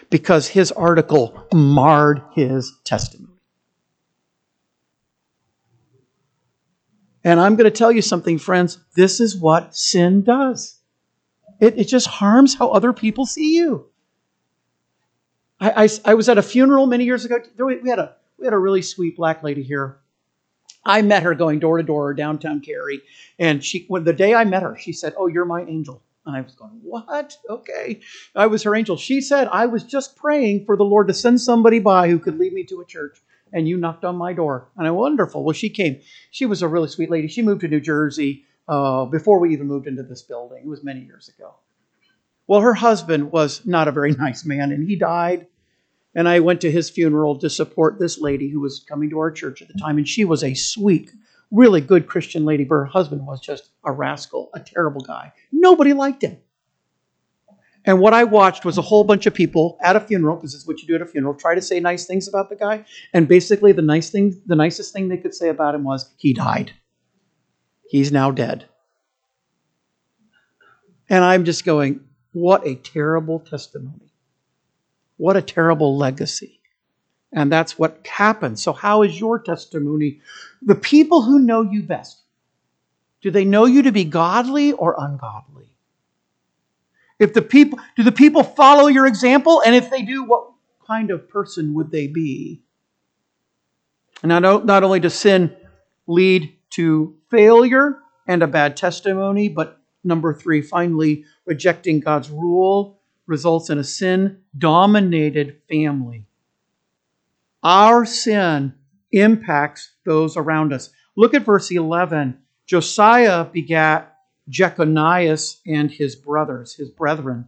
because 0.09 0.47
his 0.47 0.71
article 0.71 1.49
marred 1.53 2.23
his 2.33 2.73
testimony. 2.85 3.33
And 7.25 7.41
I'm 7.41 7.57
going 7.57 7.65
to 7.65 7.77
tell 7.77 7.91
you 7.91 8.03
something, 8.03 8.39
friends. 8.39 8.79
This 8.95 9.19
is 9.19 9.37
what 9.37 9.75
sin 9.75 10.23
does 10.23 10.79
it, 11.61 11.77
it 11.77 11.89
just 11.89 12.07
harms 12.07 12.55
how 12.55 12.71
other 12.71 12.93
people 12.93 13.27
see 13.27 13.57
you. 13.57 13.87
I, 15.59 15.85
I, 15.85 15.89
I 16.05 16.15
was 16.15 16.29
at 16.29 16.39
a 16.39 16.43
funeral 16.43 16.87
many 16.87 17.05
years 17.05 17.25
ago. 17.25 17.39
We 17.59 17.89
had, 17.89 17.99
a, 17.99 18.15
we 18.39 18.45
had 18.45 18.55
a 18.55 18.59
really 18.59 18.83
sweet 18.83 19.17
black 19.17 19.43
lady 19.43 19.63
here. 19.63 19.99
I 20.87 21.03
met 21.03 21.23
her 21.23 21.35
going 21.35 21.59
door 21.59 21.79
to 21.79 21.83
door 21.83 22.15
downtown 22.15 22.61
Cary. 22.61 23.03
And 23.39 23.65
she, 23.65 23.85
when 23.89 24.05
the 24.05 24.13
day 24.13 24.35
I 24.35 24.45
met 24.45 24.63
her, 24.63 24.77
she 24.79 24.93
said, 24.93 25.15
Oh, 25.17 25.27
you're 25.27 25.45
my 25.45 25.63
angel. 25.63 26.03
And 26.27 26.37
I 26.37 26.41
was 26.41 26.55
going, 26.55 26.81
What? 26.83 27.37
Okay. 27.49 28.01
I 28.35 28.47
was 28.47 28.63
her 28.63 28.75
angel. 28.75 28.97
She 28.97 29.21
said, 29.21 29.49
I 29.51 29.67
was 29.67 29.85
just 29.85 30.17
praying 30.17 30.65
for 30.67 30.77
the 30.77 30.85
Lord 30.85 31.09
to 31.09 31.15
send 31.15 31.41
somebody 31.41 31.79
by 31.79 32.09
who 32.09 32.19
could 32.19 32.39
lead 32.39 32.53
me 32.53 32.65
to 32.65 32.81
a 32.81 32.85
church. 32.85 33.23
And 33.53 33.69
you 33.69 33.77
knocked 33.77 34.05
on 34.05 34.17
my 34.17 34.33
door. 34.33 34.69
And 34.77 34.87
I 34.87 34.91
wonderful. 34.91 35.45
Well, 35.45 35.53
she 35.53 35.71
came. 35.71 36.01
She 36.31 36.45
was 36.45 36.63
a 36.63 36.69
really 36.69 36.89
sweet 36.89 37.11
lady. 37.11 37.29
She 37.29 37.43
moved 37.43 37.61
to 37.61 37.69
New 37.69 37.81
Jersey 37.81 38.45
uh, 38.69 39.05
before 39.05 39.39
we 39.39 39.53
even 39.53 39.69
moved 39.69 39.87
into 39.87 40.03
this 40.03 40.23
building. 40.23 40.63
It 40.65 40.69
was 40.69 40.83
many 40.83 41.01
years 41.01 41.29
ago. 41.29 41.55
Well, 42.47 42.61
her 42.61 42.75
husband 42.75 43.33
was 43.33 43.65
not 43.65 43.89
a 43.89 43.93
very 43.93 44.13
nice 44.19 44.45
man, 44.45 44.73
and 44.73 44.89
he 44.89 44.97
died. 44.97 45.47
And 46.15 46.29
I 46.29 46.41
went 46.41 46.61
to 46.61 46.71
his 46.71 46.91
funeral 46.91 47.39
to 47.39 47.51
support 47.51 47.99
this 47.99 48.21
lady 48.21 48.49
who 48.49 48.61
was 48.61 48.85
coming 48.89 49.11
to 49.11 49.19
our 49.19 49.31
church 49.31 49.63
at 49.63 49.69
the 49.69 49.75
time. 49.75 49.99
And 49.99 50.09
she 50.09 50.25
was 50.25 50.45
a 50.45 50.55
sweet, 50.55 51.11
really 51.51 51.81
good 51.81 52.07
Christian 52.07 52.45
lady, 52.45 52.65
but 52.65 52.77
her 52.77 52.85
husband 52.85 53.27
was 53.27 53.41
just 53.41 53.71
a 53.85 53.93
rascal, 53.93 54.51
a 54.55 54.61
terrible 54.61 55.01
guy. 55.01 55.33
Nobody 55.51 55.93
liked 55.93 56.23
him. 56.23 56.39
And 57.87 58.01
what 58.01 58.15
I 58.15 58.25
watched 58.25 58.65
was 58.65 58.79
a 58.79 58.83
whole 58.83 59.05
bunch 59.05 59.27
of 59.27 59.35
people 59.35 59.77
at 59.83 59.95
a 59.95 60.01
funeral, 60.01 60.37
because 60.37 60.55
it's 60.55 60.67
what 60.67 60.81
you 60.81 60.89
do 60.89 60.95
at 60.95 61.03
a 61.03 61.07
funeral, 61.07 61.35
try 61.35 61.55
to 61.55 61.61
say 61.61 61.81
nice 61.81 62.07
things 62.07 62.29
about 62.29 62.49
the 62.49 62.57
guy. 62.57 62.85
And 63.13 63.29
basically, 63.29 63.73
the 63.73 63.83
nice 63.83 64.09
thing, 64.09 64.41
the 64.47 64.57
nicest 64.57 64.93
thing 64.93 65.09
they 65.09 65.19
could 65.19 65.35
say 65.35 65.51
about 65.51 65.75
him 65.75 65.85
was 65.85 66.15
he 66.17 66.33
died. 66.33 66.73
He's 67.87 68.11
now 68.11 68.31
dead. 68.31 68.67
And 71.11 71.23
I'm 71.23 71.45
just 71.45 71.67
going, 71.67 72.01
what 72.33 72.67
a 72.67 72.77
terrible 72.77 73.39
testimony. 73.39 74.14
What 75.17 75.37
a 75.37 75.43
terrible 75.43 75.97
legacy. 75.97 76.61
And 77.33 77.51
that's 77.51 77.79
what 77.79 78.07
happens. 78.07 78.63
So, 78.63 78.73
how 78.73 79.03
is 79.03 79.19
your 79.19 79.41
testimony? 79.41 80.21
The 80.63 80.75
people 80.75 81.23
who 81.23 81.41
know 81.41 81.63
you 81.63 81.83
best, 81.83 82.23
do 83.21 83.31
they 83.31 83.45
know 83.45 83.65
you 83.65 83.83
to 83.83 83.93
be 83.93 84.05
godly 84.05 84.73
or 84.73 84.95
ungodly? 84.99 85.77
If 87.19 87.33
the 87.33 87.43
people 87.43 87.79
do 87.97 88.03
the 88.03 88.13
people 88.13 88.43
follow 88.43 88.87
your 88.87 89.07
example? 89.07 89.63
And 89.65 89.75
if 89.75 89.91
they 89.91 90.03
do, 90.03 90.25
what 90.25 90.51
kind 90.87 91.11
of 91.11 91.29
person 91.29 91.75
would 91.75 91.91
they 91.91 92.07
be? 92.07 92.63
And 94.23 94.31
not, 94.31 94.65
not 94.65 94.85
only 94.85 95.01
does 95.01 95.15
sin 95.15 95.55
lead 96.07 96.57
to 96.71 97.17
failure 97.31 97.99
and 98.27 98.43
a 98.43 98.47
bad 98.47 98.77
testimony, 98.77 99.49
but 99.49 99.81
number 100.03 100.35
three, 100.35 100.63
finally, 100.63 101.25
rejecting 101.47 102.01
God's 102.01 102.31
rule 102.31 103.01
results 103.27 103.71
in 103.71 103.79
a 103.79 103.85
sin 103.85 104.39
dominated 104.57 105.61
family. 105.69 106.27
Our 107.63 108.05
sin 108.05 108.75
impacts 109.13 109.93
those 110.05 110.37
around 110.37 110.73
us. 110.73 110.91
Look 111.17 111.35
at 111.35 111.45
verse 111.45 111.71
11. 111.71 112.39
Josiah 112.67 113.45
begat 113.45 114.17
Jeconias 114.51 115.61
and 115.67 115.91
his 115.91 116.17
brothers, 116.17 116.75
his 116.75 116.91
brethren. 116.91 117.47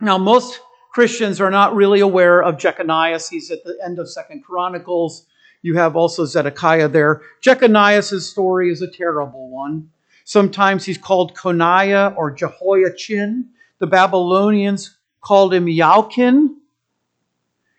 Now, 0.00 0.18
most 0.18 0.60
Christians 0.92 1.40
are 1.40 1.50
not 1.50 1.74
really 1.74 2.00
aware 2.00 2.42
of 2.42 2.56
Jeconias. 2.56 3.28
He's 3.28 3.50
at 3.50 3.64
the 3.64 3.78
end 3.84 3.98
of 3.98 4.10
Second 4.10 4.44
Chronicles. 4.44 5.26
You 5.62 5.74
have 5.76 5.96
also 5.96 6.24
Zedekiah 6.24 6.88
there. 6.88 7.22
Jeconias' 7.42 8.22
story 8.22 8.70
is 8.70 8.80
a 8.80 8.90
terrible 8.90 9.50
one. 9.50 9.90
Sometimes 10.24 10.84
he's 10.84 10.98
called 10.98 11.34
Coniah 11.36 12.16
or 12.16 12.30
Jehoiachin. 12.30 13.50
The 13.78 13.86
Babylonians 13.86 14.96
called 15.20 15.52
him 15.52 15.66
Yaukin. 15.66 16.54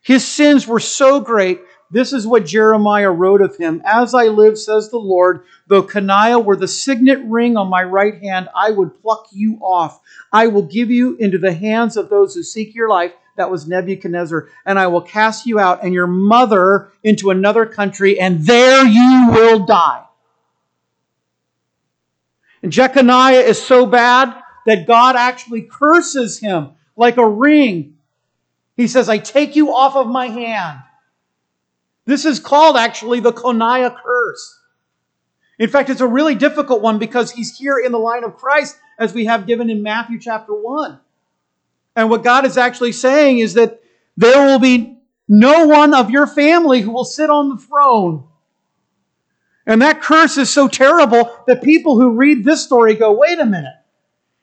His 0.03 0.25
sins 0.25 0.67
were 0.67 0.79
so 0.79 1.19
great. 1.19 1.61
This 1.89 2.11
is 2.11 2.27
what 2.27 2.45
Jeremiah 2.45 3.11
wrote 3.11 3.41
of 3.41 3.55
him. 3.55 3.81
As 3.85 4.13
I 4.13 4.25
live, 4.25 4.57
says 4.57 4.89
the 4.89 4.97
Lord, 4.97 5.45
though 5.67 5.83
Coniah 5.83 6.43
were 6.43 6.57
the 6.57 6.67
signet 6.67 7.19
ring 7.25 7.55
on 7.55 7.69
my 7.69 7.83
right 7.83 8.21
hand, 8.21 8.49
I 8.53 8.71
would 8.71 9.01
pluck 9.01 9.27
you 9.31 9.57
off. 9.61 10.01
I 10.31 10.47
will 10.47 10.63
give 10.63 10.91
you 10.91 11.15
into 11.15 11.37
the 11.37 11.53
hands 11.53 11.95
of 11.95 12.09
those 12.09 12.35
who 12.35 12.43
seek 12.43 12.75
your 12.75 12.89
life 12.89 13.13
that 13.37 13.49
was 13.49 13.67
Nebuchadnezzar. 13.67 14.49
And 14.65 14.77
I 14.77 14.87
will 14.87 15.01
cast 15.01 15.45
you 15.45 15.59
out 15.59 15.83
and 15.83 15.93
your 15.93 16.07
mother 16.07 16.91
into 17.03 17.29
another 17.29 17.65
country, 17.65 18.19
and 18.19 18.45
there 18.45 18.85
you 18.85 19.29
will 19.31 19.65
die. 19.65 20.03
And 22.61 22.71
Jeconiah 22.71 23.41
is 23.41 23.61
so 23.61 23.85
bad 23.85 24.35
that 24.67 24.85
God 24.85 25.15
actually 25.15 25.61
curses 25.61 26.39
him 26.39 26.71
like 26.97 27.15
a 27.15 27.27
ring. 27.27 27.95
He 28.75 28.89
says, 28.89 29.07
I 29.07 29.17
take 29.17 29.55
you 29.55 29.73
off 29.73 29.95
of 29.95 30.07
my 30.07 30.27
hand. 30.27 30.79
This 32.03 32.25
is 32.25 32.41
called 32.41 32.75
actually 32.75 33.21
the 33.21 33.31
Coniah 33.31 33.95
curse. 33.95 34.59
In 35.57 35.69
fact, 35.69 35.89
it's 35.89 36.01
a 36.01 36.07
really 36.07 36.35
difficult 36.35 36.81
one 36.81 36.99
because 36.99 37.31
he's 37.31 37.57
here 37.57 37.79
in 37.79 37.93
the 37.93 37.97
line 37.97 38.25
of 38.25 38.35
Christ 38.35 38.77
as 38.99 39.13
we 39.13 39.23
have 39.23 39.47
given 39.47 39.69
in 39.69 39.83
Matthew 39.83 40.19
chapter 40.19 40.53
1. 40.53 40.99
And 41.95 42.09
what 42.09 42.25
God 42.25 42.45
is 42.45 42.57
actually 42.57 42.91
saying 42.91 43.39
is 43.39 43.53
that 43.53 43.81
there 44.17 44.45
will 44.45 44.59
be 44.59 44.97
no 45.29 45.65
one 45.65 45.93
of 45.93 46.11
your 46.11 46.27
family 46.27 46.81
who 46.81 46.91
will 46.91 47.05
sit 47.05 47.29
on 47.29 47.47
the 47.47 47.57
throne. 47.57 48.25
And 49.65 49.81
that 49.81 50.01
curse 50.01 50.35
is 50.35 50.49
so 50.49 50.67
terrible 50.67 51.43
that 51.47 51.63
people 51.63 51.97
who 51.97 52.11
read 52.11 52.43
this 52.43 52.65
story 52.65 52.95
go, 52.95 53.13
wait 53.13 53.39
a 53.39 53.45
minute. 53.45 53.73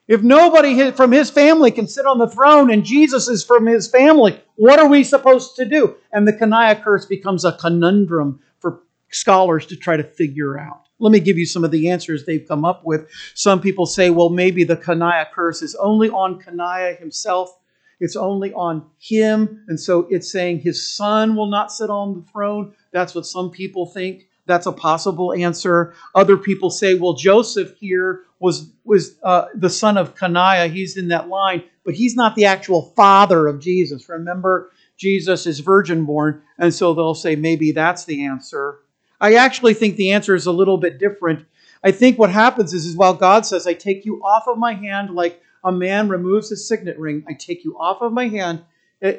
If 0.07 0.21
nobody 0.21 0.91
from 0.91 1.11
his 1.11 1.31
family 1.31 1.71
can 1.71 1.87
sit 1.87 2.05
on 2.05 2.19
the 2.19 2.27
throne 2.27 2.71
and 2.71 2.83
Jesus 2.83 3.27
is 3.27 3.43
from 3.43 3.65
his 3.65 3.87
family, 3.87 4.39
what 4.55 4.79
are 4.79 4.87
we 4.87 5.03
supposed 5.03 5.55
to 5.55 5.65
do? 5.65 5.95
And 6.11 6.27
the 6.27 6.33
Coniah 6.33 6.83
curse 6.83 7.05
becomes 7.05 7.43
a 7.43 7.53
conundrum 7.53 8.39
for 8.59 8.83
scholars 9.09 9.65
to 9.67 9.75
try 9.75 9.97
to 9.97 10.03
figure 10.03 10.59
out. 10.59 10.83
Let 10.99 11.11
me 11.11 11.19
give 11.19 11.37
you 11.37 11.45
some 11.45 11.63
of 11.63 11.71
the 11.71 11.89
answers 11.89 12.23
they've 12.23 12.47
come 12.47 12.63
up 12.63 12.85
with. 12.85 13.09
Some 13.33 13.59
people 13.59 13.87
say, 13.87 14.11
well, 14.11 14.29
maybe 14.29 14.63
the 14.63 14.77
Coniah 14.77 15.31
curse 15.31 15.63
is 15.63 15.75
only 15.75 16.09
on 16.09 16.39
Coniah 16.39 16.99
himself. 16.99 17.57
It's 17.99 18.15
only 18.15 18.53
on 18.53 18.85
him. 18.99 19.65
And 19.67 19.79
so 19.79 20.07
it's 20.11 20.31
saying 20.31 20.59
his 20.59 20.95
son 20.95 21.35
will 21.35 21.49
not 21.49 21.71
sit 21.71 21.89
on 21.89 22.13
the 22.13 22.31
throne. 22.31 22.73
That's 22.91 23.15
what 23.15 23.25
some 23.25 23.49
people 23.49 23.87
think. 23.87 24.27
That's 24.45 24.65
a 24.65 24.71
possible 24.71 25.33
answer. 25.33 25.93
Other 26.13 26.37
people 26.37 26.69
say, 26.69 26.93
well, 26.93 27.13
Joseph 27.13 27.75
here 27.79 28.21
was, 28.39 28.69
was 28.83 29.17
uh, 29.23 29.45
the 29.55 29.69
son 29.69 29.97
of 29.97 30.15
Coniah. 30.15 30.71
He's 30.71 30.97
in 30.97 31.07
that 31.07 31.29
line, 31.29 31.63
but 31.83 31.95
he's 31.95 32.15
not 32.15 32.35
the 32.35 32.45
actual 32.45 32.93
father 32.95 33.47
of 33.47 33.59
Jesus. 33.59 34.07
Remember, 34.07 34.71
Jesus 34.97 35.47
is 35.47 35.59
virgin 35.59 36.05
born. 36.05 36.41
And 36.57 36.73
so 36.73 36.93
they'll 36.93 37.15
say 37.15 37.35
maybe 37.35 37.71
that's 37.71 38.05
the 38.05 38.25
answer. 38.25 38.79
I 39.19 39.35
actually 39.35 39.73
think 39.73 39.95
the 39.95 40.11
answer 40.11 40.35
is 40.35 40.45
a 40.45 40.51
little 40.51 40.77
bit 40.77 40.99
different. 40.99 41.45
I 41.83 41.91
think 41.91 42.19
what 42.19 42.29
happens 42.29 42.73
is, 42.73 42.85
is 42.85 42.95
while 42.95 43.13
God 43.13 43.45
says, 43.45 43.67
I 43.67 43.73
take 43.73 44.05
you 44.05 44.21
off 44.23 44.47
of 44.47 44.57
my 44.57 44.73
hand 44.73 45.11
like 45.11 45.41
a 45.63 45.71
man 45.71 46.09
removes 46.09 46.49
his 46.49 46.67
signet 46.67 46.99
ring, 46.99 47.23
I 47.27 47.33
take 47.33 47.63
you 47.63 47.77
off 47.79 48.01
of 48.01 48.13
my 48.13 48.27
hand. 48.27 48.63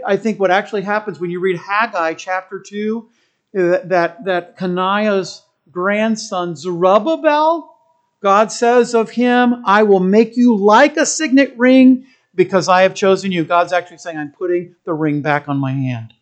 I 0.06 0.16
think 0.16 0.40
what 0.40 0.50
actually 0.50 0.82
happens 0.82 1.20
when 1.20 1.30
you 1.30 1.40
read 1.40 1.56
Haggai 1.56 2.14
chapter 2.14 2.58
2, 2.60 3.08
that, 3.52 3.88
that, 3.88 4.24
that 4.24 4.56
Coniah's 4.56 5.42
grandson 5.70 6.56
Zerubbabel, 6.56 7.74
God 8.22 8.50
says 8.50 8.94
of 8.94 9.10
him, 9.10 9.62
I 9.66 9.82
will 9.82 10.00
make 10.00 10.36
you 10.36 10.56
like 10.56 10.96
a 10.96 11.06
signet 11.06 11.54
ring 11.56 12.06
because 12.34 12.68
I 12.68 12.82
have 12.82 12.94
chosen 12.94 13.32
you. 13.32 13.44
God's 13.44 13.72
actually 13.72 13.98
saying, 13.98 14.18
I'm 14.18 14.32
putting 14.32 14.74
the 14.84 14.92
ring 14.92 15.22
back 15.22 15.48
on 15.48 15.58
my 15.58 15.72
hand. 15.72 16.12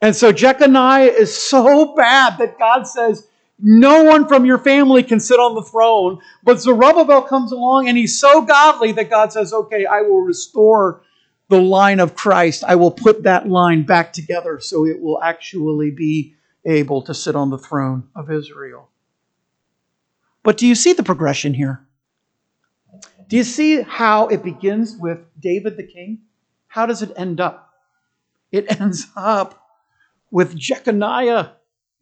And 0.00 0.14
so 0.14 0.32
Jeconiah 0.32 1.06
is 1.06 1.36
so 1.36 1.94
bad 1.96 2.38
that 2.38 2.58
God 2.58 2.86
says, 2.86 3.26
no 3.58 4.04
one 4.04 4.26
from 4.26 4.44
your 4.44 4.58
family 4.58 5.02
can 5.02 5.20
sit 5.20 5.38
on 5.38 5.54
the 5.54 5.62
throne. 5.62 6.20
But 6.42 6.60
Zerubbabel 6.60 7.22
comes 7.22 7.52
along 7.52 7.88
and 7.88 7.96
he's 7.96 8.18
so 8.18 8.42
godly 8.42 8.92
that 8.92 9.10
God 9.10 9.32
says, 9.32 9.52
okay, 9.52 9.86
I 9.86 10.02
will 10.02 10.22
restore 10.22 11.02
the 11.48 11.60
line 11.60 12.00
of 12.00 12.14
Christ. 12.14 12.64
I 12.64 12.74
will 12.76 12.90
put 12.90 13.24
that 13.24 13.48
line 13.48 13.84
back 13.84 14.12
together 14.12 14.60
so 14.60 14.86
it 14.86 15.00
will 15.00 15.22
actually 15.22 15.90
be 15.90 16.34
able 16.64 17.02
to 17.02 17.14
sit 17.14 17.36
on 17.36 17.50
the 17.50 17.58
throne 17.58 18.08
of 18.14 18.30
Israel. 18.30 18.88
But 20.42 20.56
do 20.56 20.66
you 20.66 20.74
see 20.74 20.92
the 20.92 21.02
progression 21.02 21.54
here? 21.54 21.86
Do 23.28 23.36
you 23.36 23.44
see 23.44 23.82
how 23.82 24.28
it 24.28 24.42
begins 24.42 24.96
with 24.96 25.18
David 25.38 25.76
the 25.76 25.86
king? 25.86 26.20
How 26.68 26.86
does 26.86 27.02
it 27.02 27.12
end 27.16 27.40
up? 27.40 27.72
It 28.52 28.80
ends 28.80 29.06
up 29.16 29.60
with 30.30 30.56
Jeconiah, 30.56 31.52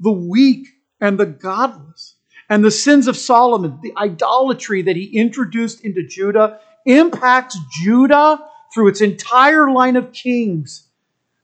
the 0.00 0.12
weak 0.12 0.68
and 1.00 1.18
the 1.18 1.26
godless. 1.26 2.16
And 2.48 2.64
the 2.64 2.70
sins 2.70 3.08
of 3.08 3.16
Solomon, 3.16 3.78
the 3.82 3.94
idolatry 3.96 4.82
that 4.82 4.96
he 4.96 5.04
introduced 5.04 5.84
into 5.84 6.06
Judah, 6.06 6.60
impacts 6.84 7.56
Judah 7.82 8.40
through 8.72 8.88
its 8.88 9.00
entire 9.00 9.70
line 9.70 9.96
of 9.96 10.12
kings, 10.12 10.88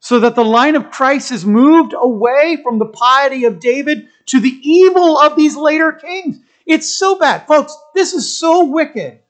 so 0.01 0.21
that 0.21 0.35
the 0.35 0.45
line 0.45 0.77
of 0.77 0.91
Christ 0.91 1.33
is 1.33 1.45
moved 1.45 1.95
away 1.97 2.59
from 2.63 2.79
the 2.79 2.87
piety 2.87 3.45
of 3.45 3.61
David 3.61 4.09
to 4.27 4.41
the 4.41 4.59
evil 4.63 5.19
of 5.19 5.37
these 5.37 5.57
later 5.57 5.93
kings. 5.93 6.39
It's 6.65 6.89
so 6.89 7.19
bad. 7.19 7.47
Folks, 7.47 7.77
this 7.95 8.13
is 8.13 8.39
so 8.39 8.65
wicked 8.65 9.21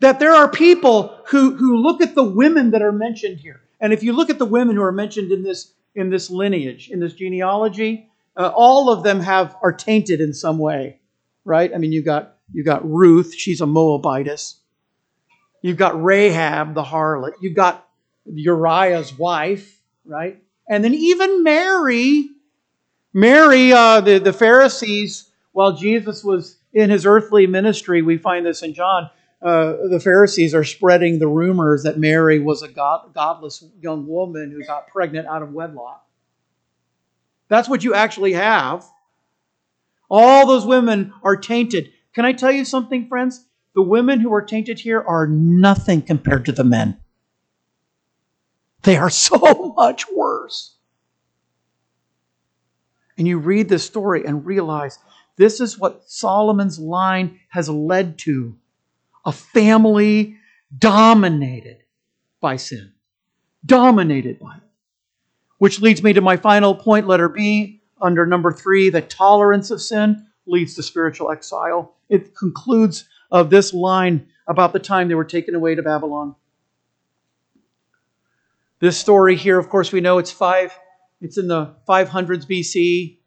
that 0.00 0.18
there 0.18 0.32
are 0.32 0.50
people 0.50 1.16
who, 1.26 1.56
who 1.56 1.76
look 1.76 2.02
at 2.02 2.14
the 2.14 2.24
women 2.24 2.72
that 2.72 2.82
are 2.82 2.92
mentioned 2.92 3.38
here. 3.38 3.60
And 3.80 3.92
if 3.92 4.02
you 4.02 4.12
look 4.12 4.30
at 4.30 4.38
the 4.38 4.44
women 4.44 4.76
who 4.76 4.82
are 4.82 4.92
mentioned 4.92 5.32
in 5.32 5.42
this 5.42 5.72
in 5.94 6.10
this 6.10 6.28
lineage, 6.28 6.90
in 6.90 6.98
this 6.98 7.14
genealogy, 7.14 8.10
uh, 8.36 8.50
all 8.54 8.90
of 8.90 9.04
them 9.04 9.20
have 9.20 9.56
are 9.62 9.72
tainted 9.72 10.20
in 10.20 10.34
some 10.34 10.58
way, 10.58 10.98
right? 11.44 11.72
I 11.72 11.78
mean, 11.78 11.92
you 11.92 12.02
got 12.02 12.36
you 12.52 12.64
got 12.64 12.88
Ruth, 12.88 13.32
she's 13.34 13.60
a 13.60 13.66
Moabitess. 13.66 14.56
You've 15.64 15.78
got 15.78 16.04
Rahab, 16.04 16.74
the 16.74 16.82
harlot. 16.82 17.32
You've 17.40 17.54
got 17.54 17.88
Uriah's 18.26 19.16
wife, 19.16 19.80
right? 20.04 20.42
And 20.68 20.84
then 20.84 20.92
even 20.92 21.42
Mary, 21.42 22.28
Mary, 23.14 23.72
uh, 23.72 24.02
the, 24.02 24.18
the 24.18 24.34
Pharisees, 24.34 25.30
while 25.52 25.74
Jesus 25.74 26.22
was 26.22 26.58
in 26.74 26.90
his 26.90 27.06
earthly 27.06 27.46
ministry, 27.46 28.02
we 28.02 28.18
find 28.18 28.44
this 28.44 28.62
in 28.62 28.74
John, 28.74 29.08
uh, 29.40 29.88
the 29.88 30.00
Pharisees 30.00 30.54
are 30.54 30.64
spreading 30.64 31.18
the 31.18 31.28
rumors 31.28 31.84
that 31.84 31.98
Mary 31.98 32.40
was 32.40 32.62
a 32.62 32.68
god, 32.68 33.14
godless 33.14 33.64
young 33.80 34.06
woman 34.06 34.50
who 34.50 34.62
got 34.66 34.88
pregnant 34.88 35.26
out 35.26 35.40
of 35.40 35.54
wedlock. 35.54 36.06
That's 37.48 37.70
what 37.70 37.82
you 37.82 37.94
actually 37.94 38.34
have. 38.34 38.84
All 40.10 40.46
those 40.46 40.66
women 40.66 41.14
are 41.22 41.38
tainted. 41.38 41.90
Can 42.12 42.26
I 42.26 42.32
tell 42.32 42.52
you 42.52 42.66
something, 42.66 43.08
friends? 43.08 43.46
The 43.74 43.82
women 43.82 44.20
who 44.20 44.32
are 44.32 44.42
tainted 44.42 44.78
here 44.78 45.00
are 45.00 45.26
nothing 45.26 46.02
compared 46.02 46.44
to 46.46 46.52
the 46.52 46.64
men. 46.64 46.98
They 48.82 48.96
are 48.96 49.10
so 49.10 49.74
much 49.76 50.04
worse. 50.10 50.76
And 53.16 53.28
you 53.28 53.38
read 53.38 53.68
this 53.68 53.84
story 53.84 54.24
and 54.24 54.44
realize 54.44 54.98
this 55.36 55.60
is 55.60 55.78
what 55.78 56.02
Solomon's 56.06 56.78
line 56.78 57.40
has 57.48 57.68
led 57.68 58.18
to 58.20 58.56
a 59.24 59.32
family 59.32 60.36
dominated 60.76 61.78
by 62.40 62.56
sin, 62.56 62.92
dominated 63.64 64.38
by 64.38 64.56
it. 64.56 64.62
Which 65.58 65.80
leads 65.80 66.02
me 66.02 66.12
to 66.12 66.20
my 66.20 66.36
final 66.36 66.74
point, 66.74 67.06
letter 67.06 67.28
B, 67.28 67.82
under 68.00 68.26
number 68.26 68.52
three, 68.52 68.90
the 68.90 69.00
tolerance 69.00 69.70
of 69.70 69.80
sin 69.80 70.26
leads 70.46 70.74
to 70.74 70.82
spiritual 70.82 71.30
exile. 71.30 71.94
It 72.08 72.36
concludes 72.36 73.08
of 73.30 73.50
this 73.50 73.74
line 73.74 74.28
about 74.46 74.72
the 74.72 74.78
time 74.78 75.08
they 75.08 75.14
were 75.14 75.24
taken 75.24 75.54
away 75.54 75.74
to 75.74 75.82
Babylon. 75.82 76.34
This 78.80 78.98
story 78.98 79.36
here, 79.36 79.58
of 79.58 79.68
course, 79.68 79.92
we 79.92 80.00
know 80.00 80.18
it's 80.18 80.30
five, 80.30 80.78
it's 81.20 81.38
in 81.38 81.48
the 81.48 81.74
500s 81.88 82.46
BC. 82.46 83.18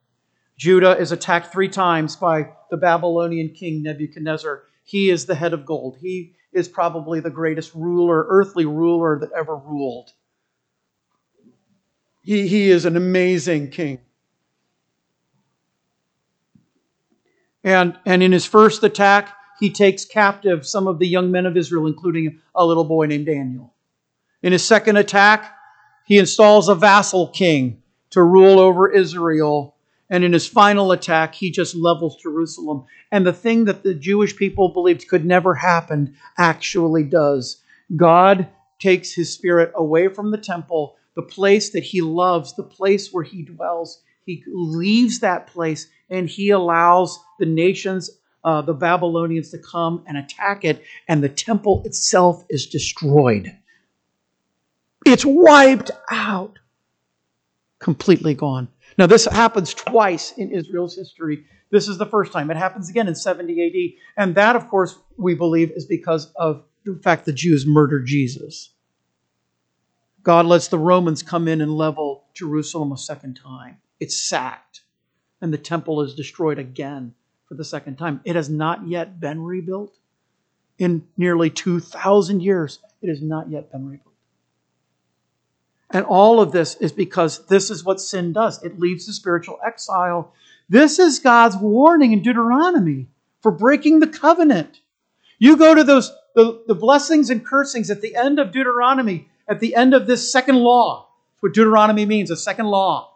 Judah 0.57 0.97
is 0.97 1.11
attacked 1.11 1.51
three 1.51 1.69
times 1.69 2.15
by 2.15 2.49
the 2.69 2.77
Babylonian 2.77 3.49
king 3.49 3.81
Nebuchadnezzar. 3.81 4.63
He 4.83 5.09
is 5.09 5.25
the 5.25 5.35
head 5.35 5.53
of 5.53 5.65
gold. 5.65 5.97
He 5.99 6.35
is 6.53 6.67
probably 6.67 7.19
the 7.19 7.29
greatest 7.29 7.73
ruler, 7.73 8.25
earthly 8.29 8.65
ruler 8.65 9.19
that 9.19 9.31
ever 9.31 9.55
ruled. 9.55 10.11
He, 12.21 12.47
he 12.47 12.69
is 12.69 12.85
an 12.85 12.97
amazing 12.97 13.71
king. 13.71 13.99
And, 17.63 17.97
and 18.05 18.23
in 18.23 18.31
his 18.31 18.45
first 18.45 18.83
attack, 18.83 19.36
he 19.59 19.69
takes 19.69 20.05
captive 20.05 20.65
some 20.65 20.87
of 20.87 20.99
the 20.99 21.07
young 21.07 21.31
men 21.31 21.45
of 21.45 21.57
Israel, 21.57 21.87
including 21.87 22.39
a 22.55 22.65
little 22.65 22.83
boy 22.83 23.05
named 23.05 23.25
Daniel. 23.25 23.73
In 24.43 24.51
his 24.51 24.65
second 24.65 24.97
attack, 24.97 25.53
he 26.05 26.17
installs 26.17 26.69
a 26.69 26.75
vassal 26.75 27.27
king 27.27 27.81
to 28.11 28.23
rule 28.23 28.59
over 28.59 28.89
Israel. 28.89 29.75
And 30.09 30.23
in 30.23 30.31
his 30.31 30.47
final 30.47 30.91
attack, 30.91 31.35
he 31.35 31.51
just 31.51 31.75
levels 31.75 32.21
Jerusalem. 32.21 32.85
And 33.11 33.25
the 33.25 33.33
thing 33.33 33.65
that 33.65 33.83
the 33.83 33.93
Jewish 33.93 34.35
people 34.35 34.69
believed 34.69 35.07
could 35.09 35.25
never 35.25 35.55
happen 35.55 36.15
actually 36.37 37.03
does. 37.03 37.61
God 37.95 38.47
takes 38.79 39.13
his 39.13 39.33
spirit 39.33 39.71
away 39.75 40.07
from 40.07 40.31
the 40.31 40.37
temple, 40.37 40.95
the 41.15 41.23
place 41.23 41.71
that 41.71 41.83
he 41.83 42.01
loves, 42.01 42.55
the 42.55 42.63
place 42.63 43.11
where 43.11 43.23
he 43.23 43.41
dwells. 43.41 44.01
He 44.25 44.43
leaves 44.47 45.19
that 45.19 45.47
place 45.47 45.87
and 46.09 46.29
he 46.29 46.51
allows 46.51 47.19
the 47.39 47.45
nations, 47.45 48.09
uh, 48.43 48.61
the 48.61 48.73
Babylonians, 48.73 49.49
to 49.51 49.57
come 49.57 50.03
and 50.07 50.17
attack 50.17 50.63
it, 50.63 50.83
and 51.07 51.23
the 51.23 51.29
temple 51.29 51.81
itself 51.85 52.43
is 52.49 52.67
destroyed. 52.67 53.51
It's 55.05 55.25
wiped 55.25 55.91
out, 56.11 56.59
completely 57.79 58.33
gone. 58.33 58.67
Now, 58.97 59.05
this 59.07 59.25
happens 59.25 59.73
twice 59.73 60.33
in 60.33 60.51
Israel's 60.51 60.95
history. 60.95 61.45
This 61.71 61.87
is 61.87 61.97
the 61.97 62.05
first 62.05 62.31
time. 62.31 62.49
It 62.49 62.57
happens 62.57 62.89
again 62.89 63.07
in 63.07 63.15
70 63.15 63.97
AD. 64.17 64.23
And 64.23 64.35
that, 64.35 64.55
of 64.55 64.67
course, 64.69 64.97
we 65.17 65.35
believe 65.35 65.71
is 65.71 65.85
because 65.85 66.31
of 66.35 66.63
the 66.85 66.99
fact 67.03 67.25
the 67.25 67.33
Jews 67.33 67.65
murdered 67.65 68.05
Jesus. 68.05 68.71
God 70.23 70.45
lets 70.45 70.67
the 70.67 70.79
Romans 70.79 71.23
come 71.23 71.47
in 71.47 71.61
and 71.61 71.77
level 71.77 72.25
Jerusalem 72.33 72.91
a 72.91 72.97
second 72.97 73.39
time. 73.41 73.77
It's 73.99 74.17
sacked, 74.17 74.81
and 75.41 75.53
the 75.53 75.57
temple 75.57 76.01
is 76.01 76.15
destroyed 76.15 76.59
again 76.59 77.13
for 77.47 77.55
the 77.55 77.65
second 77.65 77.97
time. 77.97 78.21
It 78.23 78.35
has 78.35 78.49
not 78.49 78.87
yet 78.87 79.19
been 79.19 79.43
rebuilt. 79.43 79.95
In 80.77 81.07
nearly 81.17 81.49
2,000 81.49 82.41
years, 82.41 82.79
it 83.01 83.09
has 83.09 83.21
not 83.21 83.49
yet 83.49 83.71
been 83.71 83.89
rebuilt. 83.89 84.13
And 85.89 86.05
all 86.05 86.39
of 86.41 86.51
this 86.51 86.75
is 86.75 86.91
because 86.91 87.45
this 87.47 87.71
is 87.71 87.83
what 87.83 88.01
sin 88.01 88.33
does 88.33 88.61
it 88.61 88.79
leaves 88.79 89.05
the 89.05 89.13
spiritual 89.13 89.57
exile. 89.65 90.33
This 90.69 90.99
is 90.99 91.19
God's 91.19 91.55
warning 91.55 92.11
in 92.11 92.21
Deuteronomy 92.21 93.07
for 93.41 93.51
breaking 93.51 93.99
the 93.99 94.07
covenant. 94.07 94.81
You 95.39 95.55
go 95.55 95.73
to 95.73 95.83
those 95.83 96.11
the, 96.35 96.61
the 96.67 96.75
blessings 96.75 97.31
and 97.31 97.43
cursings 97.43 97.89
at 97.89 98.01
the 98.01 98.15
end 98.15 98.37
of 98.37 98.51
Deuteronomy, 98.51 99.27
at 99.47 99.59
the 99.59 99.73
end 99.75 99.95
of 99.95 100.05
this 100.05 100.31
second 100.31 100.57
law. 100.57 101.07
What 101.39 101.53
Deuteronomy 101.53 102.05
means, 102.05 102.29
a 102.29 102.37
second 102.37 102.67
law. 102.67 103.13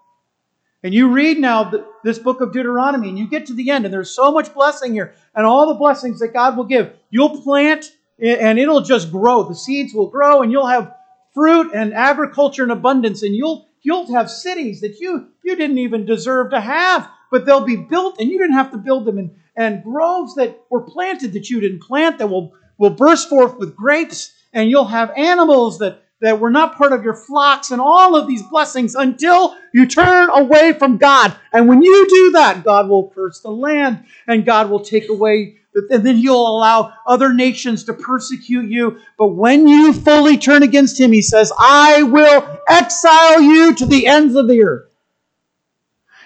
And 0.83 0.93
you 0.93 1.09
read 1.09 1.37
now 1.37 1.71
this 2.03 2.17
book 2.17 2.41
of 2.41 2.51
Deuteronomy, 2.51 3.09
and 3.09 3.19
you 3.19 3.27
get 3.27 3.45
to 3.47 3.53
the 3.53 3.69
end, 3.69 3.85
and 3.85 3.93
there's 3.93 4.09
so 4.09 4.31
much 4.31 4.53
blessing 4.53 4.93
here, 4.93 5.13
and 5.35 5.45
all 5.45 5.67
the 5.67 5.75
blessings 5.75 6.19
that 6.19 6.33
God 6.33 6.57
will 6.57 6.63
give. 6.63 6.93
You'll 7.11 7.41
plant, 7.41 7.95
and 8.19 8.57
it'll 8.57 8.81
just 8.81 9.11
grow. 9.11 9.43
The 9.43 9.55
seeds 9.55 9.93
will 9.93 10.07
grow, 10.07 10.41
and 10.41 10.51
you'll 10.51 10.67
have 10.67 10.95
fruit 11.33 11.71
and 11.73 11.93
agriculture 11.93 12.63
in 12.63 12.71
abundance, 12.71 13.23
and 13.23 13.35
you'll 13.35 13.67
you'll 13.83 14.11
have 14.13 14.29
cities 14.29 14.81
that 14.81 14.99
you 14.99 15.27
you 15.43 15.55
didn't 15.55 15.77
even 15.77 16.05
deserve 16.05 16.51
to 16.51 16.59
have, 16.59 17.09
but 17.29 17.45
they'll 17.45 17.65
be 17.65 17.75
built, 17.77 18.19
and 18.19 18.29
you 18.29 18.39
didn't 18.39 18.55
have 18.55 18.71
to 18.71 18.77
build 18.77 19.05
them, 19.05 19.19
and, 19.19 19.31
and 19.55 19.83
groves 19.83 20.35
that 20.35 20.59
were 20.69 20.81
planted 20.81 21.33
that 21.33 21.49
you 21.49 21.59
didn't 21.59 21.83
plant 21.83 22.17
that 22.17 22.27
will 22.27 22.53
will 22.79 22.89
burst 22.89 23.29
forth 23.29 23.57
with 23.57 23.75
grapes, 23.75 24.33
and 24.51 24.69
you'll 24.69 24.85
have 24.85 25.11
animals 25.15 25.77
that, 25.77 26.01
that 26.21 26.39
were 26.39 26.51
not 26.51 26.77
part 26.77 26.93
of 26.93 27.03
your 27.03 27.15
flocks, 27.15 27.71
and 27.71 27.81
all 27.81 28.15
of 28.15 28.27
these 28.27 28.43
blessings 28.43 28.95
until 28.95 29.55
you 29.73 29.87
turn 29.87 30.29
away 30.29 30.73
from 30.73 30.97
God. 30.97 31.35
And 31.51 31.67
when 31.67 31.81
you 31.81 32.07
do 32.07 32.31
that, 32.31 32.63
God 32.63 32.87
will 32.87 33.09
curse 33.09 33.39
the 33.39 33.49
land, 33.49 34.05
and 34.27 34.45
God 34.45 34.69
will 34.69 34.81
take 34.81 35.09
away, 35.09 35.57
and 35.73 36.05
then 36.05 36.17
He'll 36.17 36.47
allow 36.47 36.93
other 37.07 37.33
nations 37.33 37.83
to 37.85 37.93
persecute 37.93 38.69
you. 38.69 38.99
But 39.17 39.29
when 39.29 39.67
you 39.67 39.93
fully 39.93 40.37
turn 40.37 40.63
against 40.63 40.99
Him, 40.99 41.11
He 41.11 41.23
says, 41.23 41.51
I 41.57 42.03
will 42.03 42.59
exile 42.69 43.41
you 43.41 43.73
to 43.75 43.85
the 43.85 44.05
ends 44.05 44.35
of 44.35 44.47
the 44.47 44.63
earth. 44.63 44.93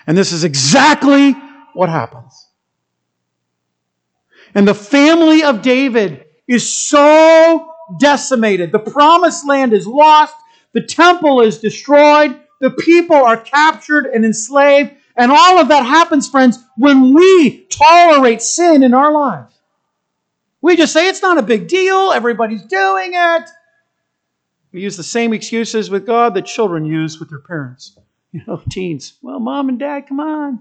And 0.08 0.18
this 0.18 0.32
is 0.34 0.44
exactly 0.44 1.32
what 1.74 1.90
happens. 1.90 2.50
And 4.54 4.68
the 4.68 4.76
family 4.76 5.44
of 5.44 5.62
David 5.62 6.26
is 6.48 6.72
so 6.72 7.75
decimated. 8.00 8.72
The 8.72 8.80
promised 8.80 9.48
land 9.48 9.74
is 9.74 9.88
lost. 9.88 10.36
The 10.74 10.82
temple 10.82 11.42
is 11.42 11.60
destroyed. 11.60 12.40
The 12.62 12.72
people 12.72 13.16
are 13.16 13.38
captured 13.38 14.06
and 14.08 14.26
enslaved. 14.26 14.92
And 15.16 15.32
all 15.32 15.60
of 15.60 15.70
that 15.70 15.86
happens, 15.86 16.30
friends, 16.30 16.60
when 16.78 17.14
we 17.14 17.66
tolerate 17.66 18.42
sin 18.42 18.84
in 18.84 18.94
our 18.94 19.12
lives. 19.12 19.56
We 20.62 20.76
just 20.76 20.94
say 20.94 21.08
it's 21.08 21.22
not 21.22 21.38
a 21.38 21.44
big 21.44 21.68
deal. 21.68 22.12
Everybody's 22.12 22.64
doing 22.64 23.12
it. 23.14 23.50
We 24.72 24.82
use 24.82 24.98
the 24.98 25.04
same 25.04 25.32
excuses 25.32 25.90
with 25.90 26.06
God 26.06 26.34
that 26.34 26.46
children 26.46 26.86
use 26.86 27.20
with 27.20 27.30
their 27.30 27.40
parents. 27.40 27.98
You 28.36 28.42
know, 28.48 28.62
teens. 28.70 29.14
Well, 29.22 29.40
mom 29.40 29.70
and 29.70 29.80
dad, 29.80 30.08
come 30.10 30.20
on. 30.20 30.60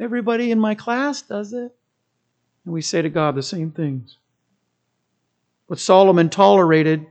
Everybody 0.00 0.50
in 0.50 0.58
my 0.58 0.74
class 0.74 1.20
does 1.20 1.52
it. 1.52 1.70
And 2.64 2.72
we 2.72 2.80
say 2.80 3.02
to 3.02 3.10
God 3.10 3.34
the 3.34 3.42
same 3.42 3.70
things. 3.70 4.16
What 5.66 5.80
Solomon 5.80 6.30
tolerated 6.30 7.06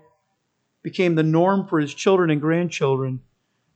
became 0.81 1.15
the 1.15 1.23
norm 1.23 1.67
for 1.67 1.79
his 1.79 1.93
children 1.93 2.29
and 2.29 2.39
grandchildren. 2.39 3.21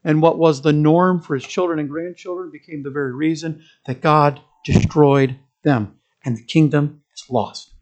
And 0.04 0.22
what 0.22 0.38
was 0.38 0.62
the 0.62 0.72
norm 0.72 1.22
for 1.22 1.36
his 1.36 1.46
children 1.46 1.80
and 1.80 1.90
grandchildren 1.90 2.52
became 2.52 2.84
the 2.84 2.90
very 2.90 3.14
reason 3.14 3.64
that 3.86 4.02
God 4.02 4.40
destroyed 4.64 5.38
them 5.64 6.00
and 6.24 6.38
the 6.38 6.44
kingdom 6.44 7.02
is 7.14 7.30
lost. 7.30 7.74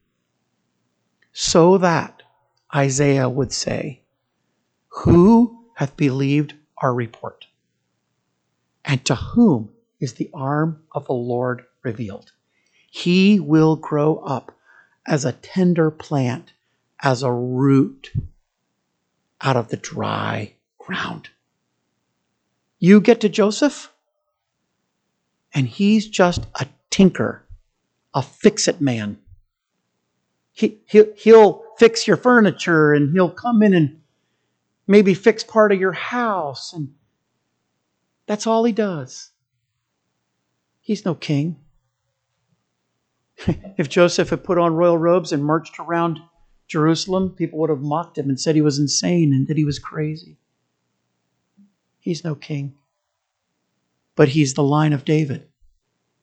So 1.34 1.78
that 1.78 2.24
Isaiah 2.74 3.30
would 3.30 3.52
say, 3.52 4.02
Who 5.04 5.66
hath 5.76 5.96
believed 5.96 6.56
our 6.80 6.94
report? 6.94 7.46
And 8.84 9.06
to 9.06 9.16
whom 9.16 9.70
is 10.00 10.14
the 10.14 10.32
arm 10.34 10.82
of 10.94 11.06
the 11.06 11.14
Lord 11.14 11.66
revealed? 11.84 12.32
He 12.90 13.40
will 13.40 13.76
grow 13.76 14.18
up 14.18 14.58
as 15.06 15.26
a 15.26 15.34
tender 15.34 15.92
plant 15.92 16.54
as 17.02 17.24
a 17.24 17.32
root 17.32 18.12
out 19.42 19.56
of 19.56 19.70
the 19.70 19.78
dry 19.78 20.54
ground. 20.78 21.30
You 22.80 23.02
get 23.02 23.22
to 23.22 23.30
Joseph, 23.30 23.92
and 25.54 25.68
he's 25.68 26.08
just 26.08 26.46
a 26.56 26.68
tinker, 26.90 27.44
a 28.14 28.22
fix 28.22 28.68
it 28.68 28.82
man. 28.82 29.18
He, 30.52 30.80
he'll, 30.86 31.14
he'll 31.16 31.64
fix 31.78 32.08
your 32.08 32.18
furniture 32.18 32.94
and 32.94 33.14
he'll 33.14 33.30
come 33.30 33.62
in 33.62 33.74
and 33.74 34.02
maybe 34.88 35.14
fix 35.14 35.44
part 35.44 35.72
of 35.72 35.80
your 35.80 35.92
house, 35.92 36.74
and 36.74 36.94
that's 38.26 38.48
all 38.48 38.64
he 38.64 38.72
does. 38.72 39.32
He's 40.82 41.06
no 41.06 41.14
king. 41.16 41.58
if 43.78 43.90
Joseph 43.90 44.30
had 44.30 44.44
put 44.44 44.58
on 44.58 44.74
royal 44.74 44.98
robes 44.98 45.32
and 45.32 45.44
marched 45.44 45.80
around 45.80 46.20
Jerusalem, 46.68 47.32
people 47.32 47.60
would 47.60 47.70
have 47.70 47.82
mocked 47.82 48.18
him 48.18 48.30
and 48.30 48.40
said 48.40 48.56
he 48.56 48.62
was 48.62 48.80
insane 48.80 49.34
and 49.34 49.48
that 49.48 49.58
he 49.58 49.66
was 49.66 49.80
crazy. 49.80 50.38
He's 52.00 52.24
no 52.24 52.36
king, 52.36 52.76
but 54.16 54.30
he's 54.30 54.54
the 54.54 54.64
line 54.64 54.94
of 54.94 55.06
David. 55.06 55.48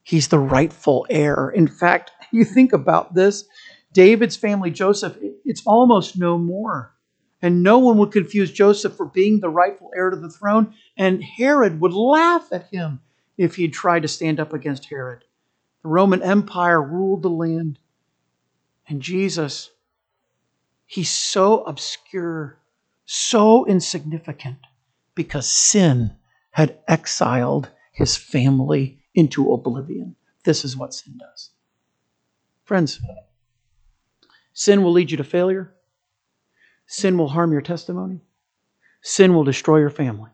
He's 0.02 0.28
the 0.28 0.38
rightful 0.38 1.07
heir. 1.09 1.50
In 1.50 1.66
fact, 1.66 2.12
you 2.33 2.44
think 2.44 2.72
about 2.72 3.14
this 3.14 3.44
David's 3.92 4.37
family, 4.37 4.70
Joseph, 4.70 5.16
it's 5.44 5.62
almost 5.64 6.18
no 6.18 6.37
more. 6.37 6.92
And 7.40 7.62
no 7.62 7.78
one 7.78 7.98
would 7.98 8.11
confuse 8.11 8.50
Joseph 8.50 8.96
for 8.96 9.07
being 9.07 9.40
the 9.40 9.50
rightful 9.50 9.90
heir 9.94 10.11
to 10.11 10.16
the 10.16 10.30
throne. 10.30 10.74
And 10.96 11.22
Herod 11.22 11.80
would 11.80 11.92
laugh 11.92 12.48
at 12.50 12.68
him 12.70 13.00
if 13.37 13.57
he'd 13.57 13.72
tried 13.72 14.02
to 14.02 14.09
stand 14.09 14.40
up 14.40 14.52
against 14.52 14.87
Herod. 14.87 15.24
The 15.83 15.90
Roman 15.90 16.22
Empire 16.22 16.83
ruled 16.83 17.22
the 17.22 17.30
land. 17.30 17.79
And 18.88 19.00
Jesus 19.00 19.71
He's 20.87 21.10
so 21.10 21.62
obscure, 21.64 22.58
so 23.04 23.64
insignificant, 23.66 24.58
because 25.14 25.48
sin 25.48 26.16
had 26.50 26.78
exiled 26.87 27.70
his 27.92 28.16
family 28.16 29.00
into 29.14 29.52
oblivion. 29.52 30.16
This 30.44 30.64
is 30.64 30.76
what 30.76 30.94
sin 30.94 31.18
does. 31.18 31.50
Friends, 32.64 33.00
sin 34.52 34.82
will 34.82 34.92
lead 34.92 35.10
you 35.10 35.16
to 35.16 35.24
failure. 35.24 35.74
Sin 36.87 37.16
will 37.18 37.28
harm 37.28 37.52
your 37.52 37.62
testimony. 37.62 38.20
Sin 39.02 39.35
will 39.35 39.44
destroy 39.44 39.78
your 39.78 39.90
family. 39.90 40.30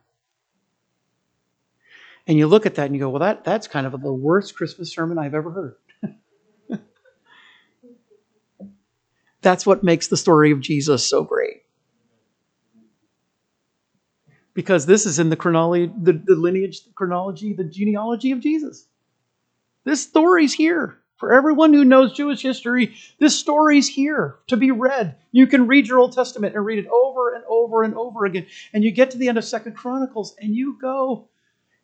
And 2.26 2.38
you 2.38 2.46
look 2.46 2.66
at 2.66 2.76
that 2.76 2.86
and 2.86 2.94
you 2.94 3.00
go, 3.00 3.08
well, 3.08 3.20
that, 3.20 3.44
that's 3.44 3.66
kind 3.66 3.86
of 3.86 4.00
the 4.00 4.12
worst 4.12 4.54
Christmas 4.54 4.92
sermon 4.92 5.18
I've 5.18 5.34
ever 5.34 5.50
heard. 5.50 5.76
That's 9.42 9.66
what 9.66 9.82
makes 9.82 10.08
the 10.08 10.16
story 10.16 10.50
of 10.50 10.60
Jesus 10.60 11.06
so 11.06 11.24
great. 11.24 11.62
Because 14.54 14.86
this 14.86 15.06
is 15.06 15.18
in 15.18 15.30
the 15.30 15.36
chronology, 15.36 15.92
the, 16.02 16.12
the 16.12 16.34
lineage, 16.34 16.84
the 16.84 16.92
chronology, 16.92 17.52
the 17.52 17.64
genealogy 17.64 18.32
of 18.32 18.40
Jesus. 18.40 18.86
This 19.84 20.02
story's 20.02 20.52
here 20.52 21.00
For 21.20 21.34
everyone 21.34 21.74
who 21.74 21.84
knows 21.84 22.14
Jewish 22.14 22.40
history, 22.40 22.94
this 23.18 23.38
story's 23.38 23.86
here 23.86 24.38
to 24.46 24.56
be 24.56 24.70
read. 24.70 25.16
You 25.32 25.46
can 25.46 25.66
read 25.66 25.86
your 25.86 25.98
Old 25.98 26.14
Testament 26.14 26.56
and 26.56 26.64
read 26.64 26.78
it 26.78 26.86
over 26.86 27.34
and 27.34 27.44
over 27.46 27.82
and 27.82 27.94
over 27.94 28.24
again. 28.24 28.46
And 28.72 28.82
you 28.82 28.90
get 28.90 29.10
to 29.10 29.18
the 29.18 29.28
end 29.28 29.36
of 29.36 29.44
Second 29.44 29.76
Chronicles 29.76 30.34
and 30.40 30.54
you 30.54 30.78
go, 30.80 31.28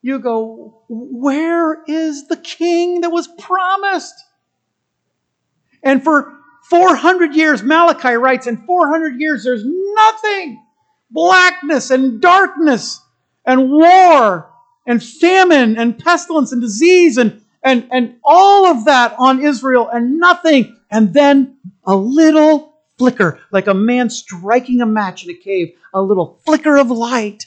you 0.00 0.20
go, 0.20 0.84
where 0.88 1.84
is 1.86 2.28
the 2.28 2.38
king 2.38 3.02
that 3.02 3.10
was 3.10 3.28
promised? 3.28 4.14
And 5.82 6.02
for 6.02 6.32
400 6.68 7.34
years, 7.34 7.62
Malachi 7.62 8.14
writes, 8.14 8.46
in 8.46 8.56
400 8.56 9.20
years, 9.20 9.44
there's 9.44 9.64
nothing. 9.64 10.62
Blackness 11.10 11.90
and 11.90 12.20
darkness 12.20 13.00
and 13.44 13.70
war 13.70 14.50
and 14.86 15.02
famine 15.02 15.78
and 15.78 15.98
pestilence 15.98 16.50
and 16.50 16.60
disease 16.60 17.18
and, 17.18 17.40
and, 17.62 17.86
and 17.92 18.16
all 18.24 18.66
of 18.66 18.84
that 18.86 19.14
on 19.18 19.44
Israel 19.44 19.88
and 19.88 20.18
nothing. 20.18 20.76
And 20.90 21.14
then 21.14 21.56
a 21.84 21.94
little 21.94 22.74
flicker, 22.98 23.38
like 23.52 23.68
a 23.68 23.74
man 23.74 24.10
striking 24.10 24.80
a 24.80 24.86
match 24.86 25.24
in 25.24 25.30
a 25.30 25.34
cave, 25.34 25.76
a 25.94 26.02
little 26.02 26.40
flicker 26.44 26.76
of 26.76 26.90
light. 26.90 27.46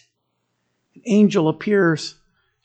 An 0.96 1.02
angel 1.06 1.50
appears 1.50 2.16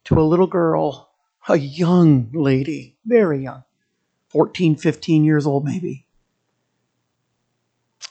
to 0.05 0.20
a 0.20 0.22
little 0.22 0.46
girl, 0.46 1.11
a 1.48 1.57
young 1.57 2.30
lady, 2.32 2.96
very 3.05 3.42
young, 3.42 3.64
14, 4.28 4.76
15 4.76 5.24
years 5.24 5.46
old 5.46 5.64
maybe, 5.64 6.07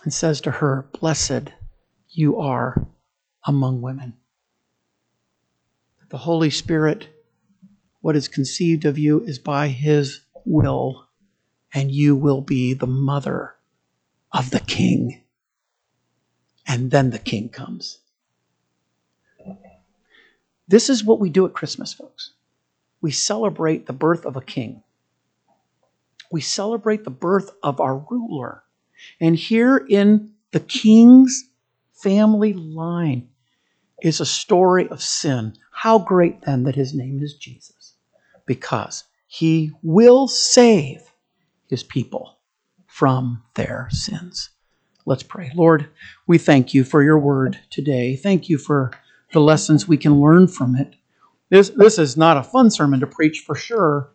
and 0.03 0.13
says 0.13 0.41
to 0.41 0.51
her, 0.51 0.87
Blessed 0.99 1.51
you 2.09 2.39
are 2.39 2.87
among 3.45 3.81
women. 3.81 4.13
The 6.09 6.17
Holy 6.17 6.49
Spirit, 6.49 7.07
what 8.01 8.15
is 8.15 8.27
conceived 8.27 8.85
of 8.85 8.97
you 8.97 9.21
is 9.21 9.39
by 9.39 9.69
His 9.69 10.21
will, 10.45 11.07
and 11.73 11.91
you 11.91 12.15
will 12.15 12.41
be 12.41 12.73
the 12.73 12.87
mother 12.87 13.55
of 14.31 14.51
the 14.51 14.59
King. 14.59 15.23
And 16.67 16.91
then 16.91 17.09
the 17.09 17.19
King 17.19 17.49
comes. 17.49 17.99
This 20.67 20.89
is 20.89 21.03
what 21.03 21.19
we 21.19 21.29
do 21.29 21.45
at 21.45 21.53
Christmas, 21.53 21.93
folks. 21.93 22.31
We 23.01 23.11
celebrate 23.11 23.85
the 23.85 23.93
birth 23.93 24.25
of 24.25 24.37
a 24.37 24.41
king. 24.41 24.81
We 26.31 26.41
celebrate 26.41 27.03
the 27.03 27.11
birth 27.11 27.51
of 27.61 27.81
our 27.81 27.97
ruler. 27.97 28.62
And 29.19 29.35
here 29.35 29.77
in 29.89 30.33
the 30.51 30.59
king's 30.59 31.49
family 31.93 32.53
line 32.53 33.29
is 34.01 34.19
a 34.19 34.25
story 34.25 34.87
of 34.89 35.01
sin. 35.01 35.55
How 35.71 35.99
great 35.99 36.41
then 36.41 36.63
that 36.63 36.75
his 36.75 36.93
name 36.93 37.19
is 37.21 37.35
Jesus, 37.35 37.95
because 38.45 39.05
he 39.27 39.71
will 39.81 40.27
save 40.27 41.01
his 41.67 41.83
people 41.83 42.37
from 42.87 43.41
their 43.55 43.87
sins. 43.91 44.49
Let's 45.05 45.23
pray. 45.23 45.51
Lord, 45.55 45.89
we 46.27 46.37
thank 46.37 46.73
you 46.73 46.83
for 46.83 47.01
your 47.03 47.17
word 47.17 47.59
today. 47.69 48.15
Thank 48.15 48.49
you 48.49 48.57
for 48.57 48.91
the 49.31 49.41
lessons 49.41 49.87
we 49.87 49.97
can 49.97 50.21
learn 50.21 50.47
from 50.47 50.75
it. 50.75 50.93
This, 51.49 51.69
this 51.69 51.97
is 51.97 52.15
not 52.15 52.37
a 52.37 52.43
fun 52.43 52.69
sermon 52.69 52.99
to 52.99 53.07
preach 53.07 53.39
for 53.39 53.55
sure, 53.55 54.11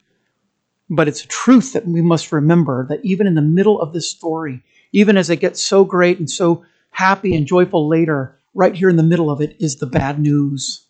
but 0.89 1.09
it's 1.09 1.25
a 1.25 1.29
truth 1.29 1.73
that 1.73 1.87
we 1.87 2.01
must 2.01 2.33
remember 2.33 2.87
that 2.89 3.05
even 3.05 3.27
in 3.27 3.35
the 3.35 3.43
middle 3.43 3.81
of 3.81 3.93
this 3.93 4.11
story, 4.11 4.63
even 4.93 5.17
as 5.17 5.31
it 5.31 5.37
gets 5.37 5.65
so 5.65 5.85
great 5.85 6.19
and 6.19 6.31
so 6.31 6.65
happy 6.91 7.35
and 7.35 7.47
joyful 7.47 7.89
later, 7.89 8.39
right 8.55 8.75
here 8.75 8.89
in 8.89 8.97
the 8.97 9.03
middle 9.03 9.31
of 9.31 9.41
it 9.41 9.57
is 9.61 9.77
the 9.77 9.87
bad 9.87 10.19
news 10.19 10.87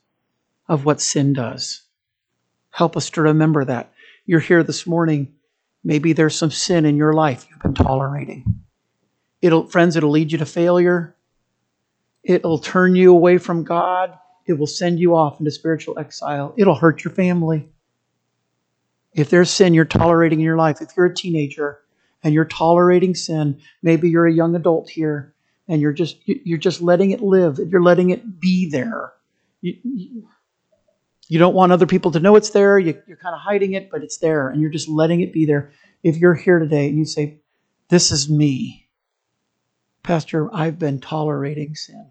of 0.68 0.84
what 0.84 1.00
sin 1.00 1.32
does. 1.32 1.82
Help 2.70 2.96
us 2.96 3.10
to 3.10 3.22
remember 3.22 3.64
that. 3.64 3.92
You're 4.26 4.40
here 4.40 4.62
this 4.62 4.86
morning. 4.86 5.34
Maybe 5.82 6.12
there's 6.12 6.36
some 6.36 6.50
sin 6.50 6.84
in 6.84 6.96
your 6.96 7.12
life 7.12 7.46
you've 7.48 7.60
been 7.60 7.74
tolerating. 7.74 8.44
It'll, 9.40 9.66
friends, 9.66 9.96
it'll 9.96 10.10
lead 10.10 10.32
you 10.32 10.38
to 10.38 10.46
failure. 10.46 11.14
It'll 12.22 12.58
turn 12.58 12.94
you 12.94 13.12
away 13.12 13.38
from 13.38 13.64
God. 13.64 14.18
It 14.46 14.58
will 14.58 14.66
send 14.66 14.98
you 14.98 15.14
off 15.14 15.40
into 15.40 15.50
spiritual 15.50 15.98
exile. 15.98 16.54
It'll 16.56 16.74
hurt 16.74 17.04
your 17.04 17.12
family. 17.12 17.68
If 19.14 19.30
there's 19.30 19.50
sin 19.50 19.74
you're 19.74 19.84
tolerating 19.84 20.40
in 20.40 20.44
your 20.44 20.56
life, 20.56 20.80
if 20.80 20.90
you're 20.96 21.06
a 21.06 21.14
teenager 21.14 21.80
and 22.22 22.34
you're 22.34 22.44
tolerating 22.44 23.14
sin, 23.14 23.60
maybe 23.82 24.10
you're 24.10 24.26
a 24.26 24.32
young 24.32 24.54
adult 24.54 24.90
here 24.90 25.34
and 25.68 25.80
you're 25.80 25.92
just 25.92 26.16
you're 26.24 26.58
just 26.58 26.80
letting 26.80 27.10
it 27.10 27.20
live. 27.20 27.58
You're 27.58 27.82
letting 27.82 28.10
it 28.10 28.40
be 28.40 28.68
there. 28.70 29.12
You, 29.60 29.76
you, 29.84 30.28
you 31.28 31.38
don't 31.38 31.54
want 31.54 31.72
other 31.72 31.86
people 31.86 32.10
to 32.12 32.20
know 32.20 32.36
it's 32.36 32.50
there. 32.50 32.78
You, 32.78 33.00
you're 33.06 33.18
kind 33.18 33.34
of 33.34 33.40
hiding 33.40 33.74
it, 33.74 33.90
but 33.90 34.02
it's 34.02 34.16
there, 34.18 34.48
and 34.48 34.62
you're 34.62 34.70
just 34.70 34.88
letting 34.88 35.20
it 35.20 35.32
be 35.32 35.44
there. 35.44 35.72
If 36.02 36.16
you're 36.16 36.34
here 36.34 36.58
today 36.58 36.88
and 36.88 36.96
you 36.96 37.04
say, 37.04 37.40
"This 37.90 38.10
is 38.10 38.30
me," 38.30 38.88
Pastor, 40.02 40.52
I've 40.54 40.78
been 40.78 41.00
tolerating 41.00 41.74
sin. 41.74 42.10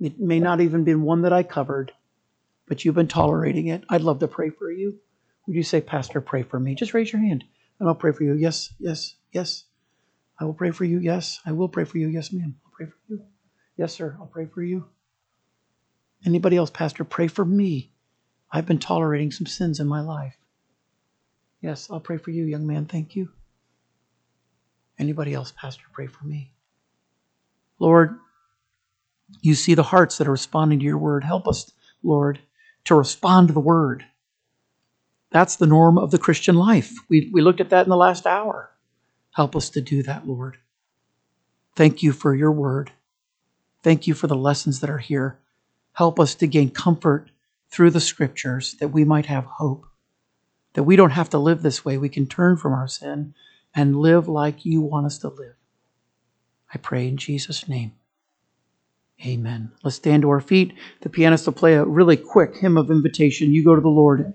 It 0.00 0.18
may 0.18 0.40
not 0.40 0.60
even 0.60 0.84
been 0.84 1.02
one 1.02 1.22
that 1.22 1.32
I 1.32 1.42
covered, 1.42 1.92
but 2.66 2.84
you've 2.84 2.94
been 2.94 3.08
tolerating 3.08 3.68
it. 3.68 3.84
I'd 3.88 4.00
love 4.00 4.18
to 4.20 4.28
pray 4.28 4.50
for 4.50 4.70
you. 4.70 4.98
Would 5.46 5.56
you 5.56 5.62
say, 5.62 5.80
Pastor, 5.80 6.20
pray 6.20 6.42
for 6.42 6.58
me? 6.58 6.74
Just 6.74 6.94
raise 6.94 7.12
your 7.12 7.22
hand 7.22 7.44
and 7.78 7.88
I'll 7.88 7.94
pray 7.94 8.12
for 8.12 8.24
you. 8.24 8.34
Yes, 8.34 8.72
yes, 8.78 9.14
yes. 9.32 9.64
I 10.38 10.44
will 10.44 10.54
pray 10.54 10.70
for 10.70 10.84
you. 10.84 10.98
Yes, 10.98 11.40
I 11.46 11.52
will 11.52 11.68
pray 11.68 11.84
for 11.84 11.98
you. 11.98 12.08
Yes, 12.08 12.32
ma'am. 12.32 12.56
I'll 12.64 12.72
pray 12.72 12.86
for 12.86 12.96
you. 13.08 13.22
Yes, 13.76 13.92
sir. 13.92 14.16
I'll 14.18 14.26
pray 14.26 14.46
for 14.46 14.62
you. 14.62 14.86
Anybody 16.24 16.56
else, 16.56 16.70
Pastor, 16.70 17.04
pray 17.04 17.28
for 17.28 17.44
me. 17.44 17.92
I've 18.50 18.66
been 18.66 18.78
tolerating 18.78 19.30
some 19.32 19.46
sins 19.46 19.80
in 19.80 19.86
my 19.86 20.00
life. 20.00 20.36
Yes, 21.60 21.88
I'll 21.90 22.00
pray 22.00 22.18
for 22.18 22.30
you, 22.30 22.44
young 22.44 22.66
man. 22.66 22.86
Thank 22.86 23.16
you. 23.16 23.28
Anybody 24.98 25.34
else, 25.34 25.52
Pastor, 25.56 25.84
pray 25.92 26.06
for 26.06 26.24
me. 26.24 26.52
Lord, 27.78 28.18
you 29.40 29.54
see 29.54 29.74
the 29.74 29.82
hearts 29.82 30.18
that 30.18 30.28
are 30.28 30.32
responding 30.32 30.78
to 30.80 30.84
your 30.84 30.98
word. 30.98 31.24
Help 31.24 31.48
us, 31.48 31.72
Lord, 32.02 32.40
to 32.84 32.94
respond 32.94 33.48
to 33.48 33.54
the 33.54 33.60
word. 33.60 34.04
That's 35.32 35.56
the 35.56 35.66
norm 35.66 35.98
of 35.98 36.10
the 36.10 36.18
Christian 36.18 36.56
life. 36.56 36.92
We, 37.08 37.30
we 37.32 37.40
looked 37.40 37.60
at 37.60 37.70
that 37.70 37.86
in 37.86 37.90
the 37.90 37.96
last 37.96 38.26
hour. 38.26 38.70
Help 39.34 39.56
us 39.56 39.70
to 39.70 39.80
do 39.80 40.02
that, 40.02 40.28
Lord. 40.28 40.58
Thank 41.74 42.02
you 42.02 42.12
for 42.12 42.34
your 42.34 42.52
word. 42.52 42.92
Thank 43.82 44.06
you 44.06 44.14
for 44.14 44.26
the 44.26 44.36
lessons 44.36 44.80
that 44.80 44.90
are 44.90 44.98
here. 44.98 45.38
Help 45.94 46.20
us 46.20 46.34
to 46.36 46.46
gain 46.46 46.70
comfort 46.70 47.30
through 47.70 47.90
the 47.90 48.00
scriptures 48.00 48.74
that 48.74 48.88
we 48.88 49.04
might 49.04 49.26
have 49.26 49.44
hope, 49.44 49.86
that 50.74 50.82
we 50.82 50.96
don't 50.96 51.10
have 51.10 51.30
to 51.30 51.38
live 51.38 51.62
this 51.62 51.82
way. 51.82 51.96
We 51.96 52.10
can 52.10 52.26
turn 52.26 52.58
from 52.58 52.74
our 52.74 52.88
sin 52.88 53.34
and 53.74 53.96
live 53.96 54.28
like 54.28 54.66
you 54.66 54.82
want 54.82 55.06
us 55.06 55.18
to 55.18 55.28
live. 55.28 55.54
I 56.74 56.78
pray 56.78 57.08
in 57.08 57.16
Jesus' 57.16 57.68
name. 57.68 57.92
Amen. 59.24 59.72
Let's 59.82 59.96
stand 59.96 60.22
to 60.22 60.30
our 60.30 60.40
feet. 60.40 60.74
The 61.00 61.08
pianist 61.08 61.46
will 61.46 61.52
play 61.54 61.74
a 61.74 61.84
really 61.84 62.16
quick 62.16 62.56
hymn 62.56 62.76
of 62.76 62.90
invitation. 62.90 63.52
You 63.52 63.64
go 63.64 63.74
to 63.74 63.80
the 63.80 63.88
Lord 63.88 64.34